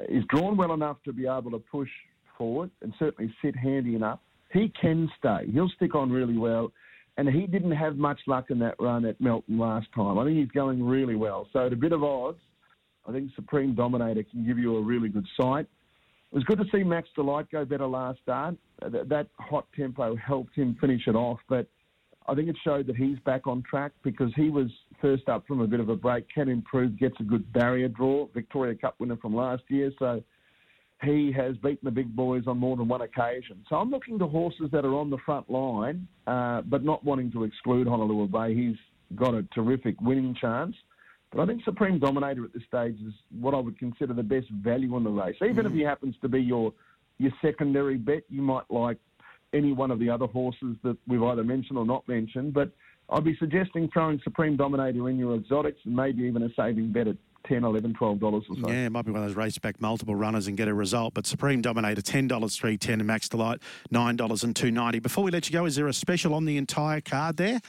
He's 0.10 0.24
drawn 0.30 0.58
well 0.58 0.74
enough 0.74 0.98
to 1.06 1.14
be 1.14 1.24
able 1.24 1.52
to 1.52 1.60
push 1.60 1.90
forward 2.38 2.70
and 2.82 2.94
certainly 3.00 3.34
sit 3.44 3.56
handy 3.56 3.96
enough. 3.96 4.20
He 4.52 4.72
can 4.80 5.10
stay. 5.18 5.50
He'll 5.52 5.70
stick 5.70 5.96
on 5.96 6.12
really 6.12 6.38
well 6.38 6.72
and 7.18 7.28
he 7.28 7.48
didn't 7.48 7.72
have 7.72 7.98
much 7.98 8.20
luck 8.28 8.46
in 8.52 8.60
that 8.60 8.76
run 8.80 9.06
at 9.06 9.20
Melton 9.20 9.58
last 9.58 9.88
time. 9.96 10.18
I 10.20 10.26
think 10.26 10.38
he's 10.38 10.52
going 10.52 10.84
really 10.84 11.16
well. 11.16 11.48
So 11.52 11.66
at 11.66 11.74
a 11.74 11.76
bit 11.76 11.92
of 11.92 12.04
odds, 12.04 12.38
I 13.08 13.12
think 13.12 13.32
Supreme 13.36 13.74
Dominator 13.74 14.24
can 14.24 14.46
give 14.46 14.60
you 14.60 14.78
a 14.78 14.82
really 14.82 15.10
good 15.10 15.26
sight. 15.40 15.68
It 16.32 16.36
was 16.36 16.44
good 16.44 16.60
to 16.60 16.66
see 16.72 16.84
Max 16.84 17.08
Delight 17.16 17.50
go 17.52 17.66
better 17.66 17.88
last 17.88 18.20
start. 18.22 18.56
Uh, 18.82 18.90
that, 18.90 19.10
that 19.10 19.28
hot 19.40 19.66
tempo 19.76 20.16
helped 20.16 20.56
him 20.56 20.78
finish 20.80 21.08
it 21.08 21.16
off, 21.16 21.40
but 21.48 21.68
I 22.28 22.36
think 22.36 22.50
it 22.50 22.58
showed 22.64 22.88
that 22.88 22.98
he's 22.98 23.18
back 23.20 23.48
on 23.48 23.64
track 23.64 23.94
because 24.04 24.32
he 24.36 24.50
was 24.50 24.68
first 25.02 25.30
up 25.30 25.48
from 25.48 25.62
a 25.62 25.68
bit 25.68 25.80
of 25.80 25.88
a 25.88 25.96
break, 25.96 26.26
can 26.30 26.50
improve, 26.50 27.00
gets 27.00 27.16
a 27.22 27.24
good 27.24 27.52
barrier 27.54 27.88
draw, 27.88 28.28
Victoria 28.34 28.76
Cup 28.76 28.96
winner 29.00 29.16
from 29.18 29.34
last 29.34 29.64
year. 29.70 29.92
So 29.98 30.22
he 31.04 31.32
has 31.32 31.56
beaten 31.58 31.80
the 31.84 31.92
big 31.92 32.16
boys 32.16 32.44
on 32.48 32.58
more 32.58 32.76
than 32.76 32.88
one 32.88 33.02
occasion. 33.02 33.64
So 33.70 33.76
I'm 33.76 33.92
looking 33.92 34.18
to 34.20 34.28
horses 34.28 34.70
that 34.72 34.84
are 34.84 34.96
on 34.96 35.10
the 35.10 35.18
front 35.26 35.50
line, 35.50 36.08
uh, 36.26 36.62
but 36.62 36.84
not 36.84 37.04
wanting 37.04 37.32
to 37.34 37.44
exclude 37.44 37.88
Honolulu 37.88 38.28
Bay. 38.28 38.56
He's 38.56 38.78
got 39.16 39.36
a 39.36 39.44
terrific 39.54 40.00
winning 40.02 40.36
chance. 40.40 40.76
But 41.32 41.42
I 41.42 41.46
think 41.46 41.64
Supreme 41.64 42.00
Dominator 42.00 42.46
at 42.46 42.54
this 42.54 42.64
stage 42.68 42.96
is 43.06 43.14
what 43.40 43.54
I 43.54 43.60
would 43.60 43.78
consider 43.78 44.14
the 44.14 44.24
best 44.24 44.50
value 44.50 44.96
in 44.98 45.04
the 45.04 45.10
race. 45.10 45.36
Even 45.44 45.66
mm. 45.66 45.68
if 45.68 45.74
he 45.74 45.82
happens 45.82 46.16
to 46.22 46.30
be 46.30 46.42
your 46.42 46.74
your 47.20 47.32
secondary 47.42 47.98
bet, 47.98 48.24
you 48.30 48.42
might 48.42 48.70
like 48.70 48.98
any 49.54 49.74
one 49.74 49.92
of 49.92 50.00
the 50.00 50.10
other 50.10 50.28
horses 50.28 50.76
that 50.84 50.96
we've 51.08 51.24
either 51.24 51.44
mentioned 51.44 51.78
or 51.78 51.86
not 51.86 52.08
mentioned. 52.08 52.54
But 52.54 52.72
I'd 53.10 53.24
be 53.24 53.36
suggesting 53.38 53.90
throwing 53.92 54.22
Supreme 54.24 54.56
Dominator 54.56 55.10
in 55.10 55.18
your 55.18 55.36
exotics 55.36 55.80
and 55.86 55.96
maybe 55.96 56.24
even 56.24 56.44
a 56.44 56.50
saving 56.56 56.92
bet 56.92 57.08
at 57.08 57.18
10 57.48 57.64
11 57.64 57.94
$12 57.94 58.24
or 58.24 58.42
so. 58.42 58.70
Yeah, 58.70 58.86
it 58.86 58.92
might 58.92 59.06
be 59.06 59.12
one 59.12 59.22
of 59.22 59.28
those 59.28 59.36
race 59.36 59.58
back 59.58 59.80
multiple 59.82 60.16
runners 60.16 60.48
and 60.48 60.58
get 60.58 60.68
a 60.68 60.74
result. 60.74 61.14
But 61.14 61.26
Supreme 61.26 61.62
Dominator, 61.62 62.02
$10, 62.02 62.28
310 62.28 63.00
and 63.00 63.08
Max 63.08 63.30
Delight, 63.30 63.60
$9 63.92 64.10
and 64.44 64.56
290 64.56 65.00
Before 65.00 65.24
we 65.24 65.32
let 65.32 65.50
you 65.50 65.54
go, 65.54 65.66
is 65.66 65.76
there 65.76 65.88
a 65.88 65.94
special 65.94 66.34
on 66.34 66.46
the 66.46 66.58
entire 66.58 67.02
card 67.02 67.38
there 67.38 67.60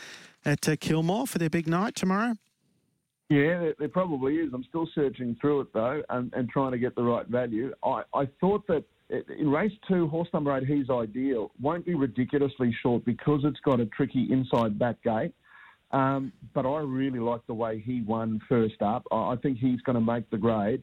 at 0.44 0.68
uh, 0.68 0.76
Kilmore 0.78 1.26
for 1.26 1.38
their 1.38 1.50
big 1.50 1.66
night 1.66 1.94
tomorrow? 1.94 2.34
Yeah, 3.28 3.58
there, 3.58 3.74
there, 3.78 3.88
probably 3.88 4.36
is. 4.36 4.50
I'm 4.54 4.64
still 4.64 4.88
searching 4.94 5.36
through 5.40 5.62
it, 5.62 5.72
though, 5.74 6.02
and, 6.08 6.32
and 6.34 6.48
trying 6.48 6.72
to 6.72 6.78
get 6.78 6.94
the 6.94 7.02
right 7.02 7.26
value. 7.26 7.74
I, 7.84 8.02
I 8.14 8.26
thought 8.40 8.66
that 8.68 8.84
in 9.38 9.50
race 9.50 9.72
two, 9.86 10.08
horse 10.08 10.28
number 10.32 10.56
eight, 10.56 10.66
He's 10.66 10.90
Ideal, 10.90 11.50
won't 11.60 11.86
be 11.86 11.94
ridiculously 11.94 12.74
short 12.82 13.04
because 13.04 13.40
it's 13.44 13.60
got 13.60 13.80
a 13.80 13.86
tricky 13.86 14.28
inside 14.30 14.78
back 14.78 15.02
gate. 15.02 15.34
Um, 15.90 16.32
but 16.54 16.66
I 16.66 16.80
really 16.80 17.18
like 17.18 17.46
the 17.46 17.54
way 17.54 17.82
he 17.84 18.02
won 18.02 18.40
first 18.48 18.82
up. 18.82 19.06
I 19.10 19.36
think 19.42 19.58
he's 19.58 19.80
going 19.80 19.94
to 19.94 20.00
make 20.00 20.28
the 20.30 20.36
grade. 20.36 20.82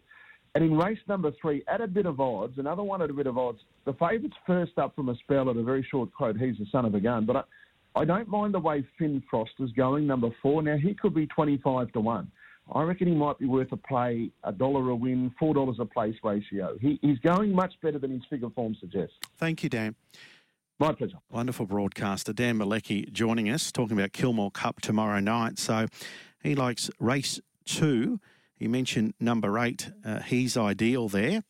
And 0.55 0.63
in 0.63 0.77
race 0.77 0.99
number 1.07 1.31
three, 1.41 1.63
at 1.67 1.81
a 1.81 1.87
bit 1.87 2.05
of 2.05 2.21
odds, 2.21 2.57
another 2.57 2.81
one 2.81 3.01
at 3.01 3.09
a 3.09 3.13
bit 3.13 3.27
of 3.27 3.37
odds, 3.37 3.59
the 3.83 3.93
favourite's 3.93 4.37
first 4.47 4.77
up 4.77 4.95
from 4.95 5.09
a 5.09 5.15
spell 5.17 5.49
at 5.49 5.57
a 5.57 5.63
very 5.63 5.85
short 5.91 6.13
quote. 6.13 6.37
He's 6.37 6.57
the 6.57 6.65
son 6.71 6.85
of 6.85 6.95
a 6.95 6.99
gun. 6.99 7.25
But 7.25 7.35
I, 7.35 8.01
I 8.01 8.05
don't 8.05 8.29
mind 8.29 8.53
the 8.53 8.59
way 8.59 8.85
Finn 8.97 9.21
Frost 9.29 9.51
is 9.59 9.71
going, 9.73 10.07
number 10.07 10.29
four. 10.41 10.63
Now, 10.63 10.77
he 10.77 10.93
could 10.93 11.13
be 11.13 11.27
25 11.27 11.91
to 11.91 11.99
1. 11.99 12.31
I 12.73 12.81
reckon 12.81 13.07
he 13.07 13.13
might 13.13 13.37
be 13.37 13.45
worth 13.45 13.71
a 13.73 13.77
play, 13.77 14.31
a 14.43 14.51
dollar 14.51 14.89
a 14.89 14.95
win, 14.95 15.31
$4 15.39 15.79
a 15.79 15.85
place 15.85 16.15
ratio. 16.23 16.77
He, 16.81 16.97
he's 17.01 17.19
going 17.19 17.53
much 17.53 17.73
better 17.83 17.99
than 17.99 18.11
his 18.11 18.23
figure 18.29 18.49
form 18.49 18.75
suggests. 18.79 19.15
Thank 19.37 19.61
you, 19.61 19.69
Dan. 19.69 19.95
My 20.77 20.91
pleasure. 20.91 21.19
Wonderful 21.31 21.67
broadcaster 21.67 22.33
Dan 22.33 22.57
Malecki 22.57 23.09
joining 23.09 23.49
us, 23.49 23.71
talking 23.71 23.97
about 23.97 24.11
Kilmore 24.11 24.51
Cup 24.51 24.81
tomorrow 24.81 25.21
night. 25.21 25.57
So 25.57 25.87
he 26.43 26.53
likes 26.53 26.89
race 26.99 27.39
two. 27.65 28.19
He 28.57 28.67
mentioned 28.67 29.13
number 29.17 29.57
eight, 29.57 29.89
uh, 30.03 30.19
he's 30.19 30.57
ideal 30.57 31.07
there. 31.07 31.43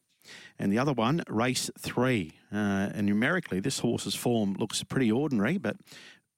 And 0.60 0.72
the 0.72 0.78
other 0.78 0.94
one, 0.94 1.24
race 1.28 1.72
three. 1.80 2.34
Uh, 2.54 2.92
and 2.94 3.08
numerically, 3.08 3.60
this 3.60 3.80
horse's 3.80 4.14
form 4.14 4.54
looks 4.60 4.84
pretty 4.84 5.12
ordinary, 5.12 5.58
but 5.58 5.78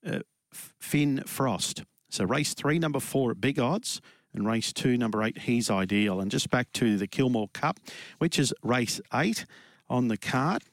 uh, 0.06 0.20
Finn 0.54 1.24
Frost. 1.26 1.84
So 2.10 2.24
race 2.24 2.54
three, 2.54 2.80
number 2.80 3.02
four 3.02 3.32
at 3.32 3.42
big 3.42 3.60
odds. 3.60 4.00
And 4.34 4.48
race 4.48 4.72
two, 4.72 4.98
number 4.98 5.24
eight, 5.24 5.40
he's 5.40 5.70
ideal. 5.70 6.22
And 6.22 6.32
just 6.32 6.50
back 6.50 6.72
to 6.74 6.96
the 6.96 7.08
Kilmore 7.08 7.50
Cup, 7.50 7.80
which 8.20 8.40
is 8.40 8.54
race 8.64 9.02
eight 9.14 9.46
on 9.90 10.08
the 10.08 10.18
card. 10.18 10.64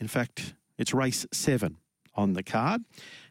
In 0.00 0.08
fact, 0.08 0.54
It's 0.78 0.94
race 0.94 1.26
seven 1.32 1.78
on 2.14 2.32
the 2.32 2.42
card. 2.42 2.82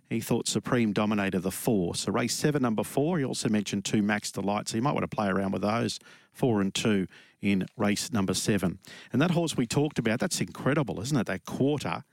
He 0.10 0.20
thought 0.20 0.48
Supreme 0.48 0.94
dominated 0.94 1.42
the 1.42 1.52
four. 1.52 1.96
So 1.96 2.12
race 2.12 2.34
seven, 2.34 2.62
number 2.62 2.84
four. 2.84 3.18
He 3.18 3.26
also 3.26 3.50
mentioned 3.50 3.86
two 3.86 4.02
Max 4.02 4.32
Delight. 4.32 4.70
So 4.70 4.78
you 4.78 4.84
might 4.84 4.94
want 4.94 5.10
to 5.10 5.16
play 5.16 5.28
around 5.28 5.52
with 5.52 5.64
those, 5.64 6.00
four 6.32 6.62
and 6.62 6.74
two 6.74 7.08
in 7.42 7.66
race 7.78 8.12
number 8.12 8.34
seven. 8.34 8.80
And 9.12 9.22
that 9.22 9.32
horse 9.32 9.58
we 9.58 9.66
talked 9.66 10.00
about, 10.00 10.20
that's 10.20 10.42
incredible, 10.42 11.02
isn't 11.02 11.18
it? 11.18 11.28
That 11.28 11.46
quarter 11.46 12.04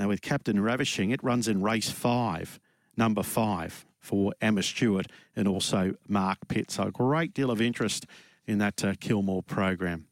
uh, 0.00 0.06
with 0.06 0.22
Captain 0.22 0.60
Ravishing, 0.60 1.10
it 1.10 1.22
runs 1.22 1.48
in 1.48 1.62
race 1.62 1.90
five, 1.90 2.60
number 2.96 3.22
five 3.22 3.84
for 4.00 4.32
Emma 4.40 4.62
Stewart 4.62 5.06
and 5.34 5.48
also 5.48 5.94
Mark 6.06 6.38
Pitt. 6.48 6.70
So 6.70 6.84
a 6.84 6.90
great 6.90 7.34
deal 7.34 7.50
of 7.50 7.60
interest 7.60 8.06
in 8.46 8.58
that 8.58 8.84
uh, 8.84 8.94
Kilmore 9.00 9.42
program. 9.42 10.07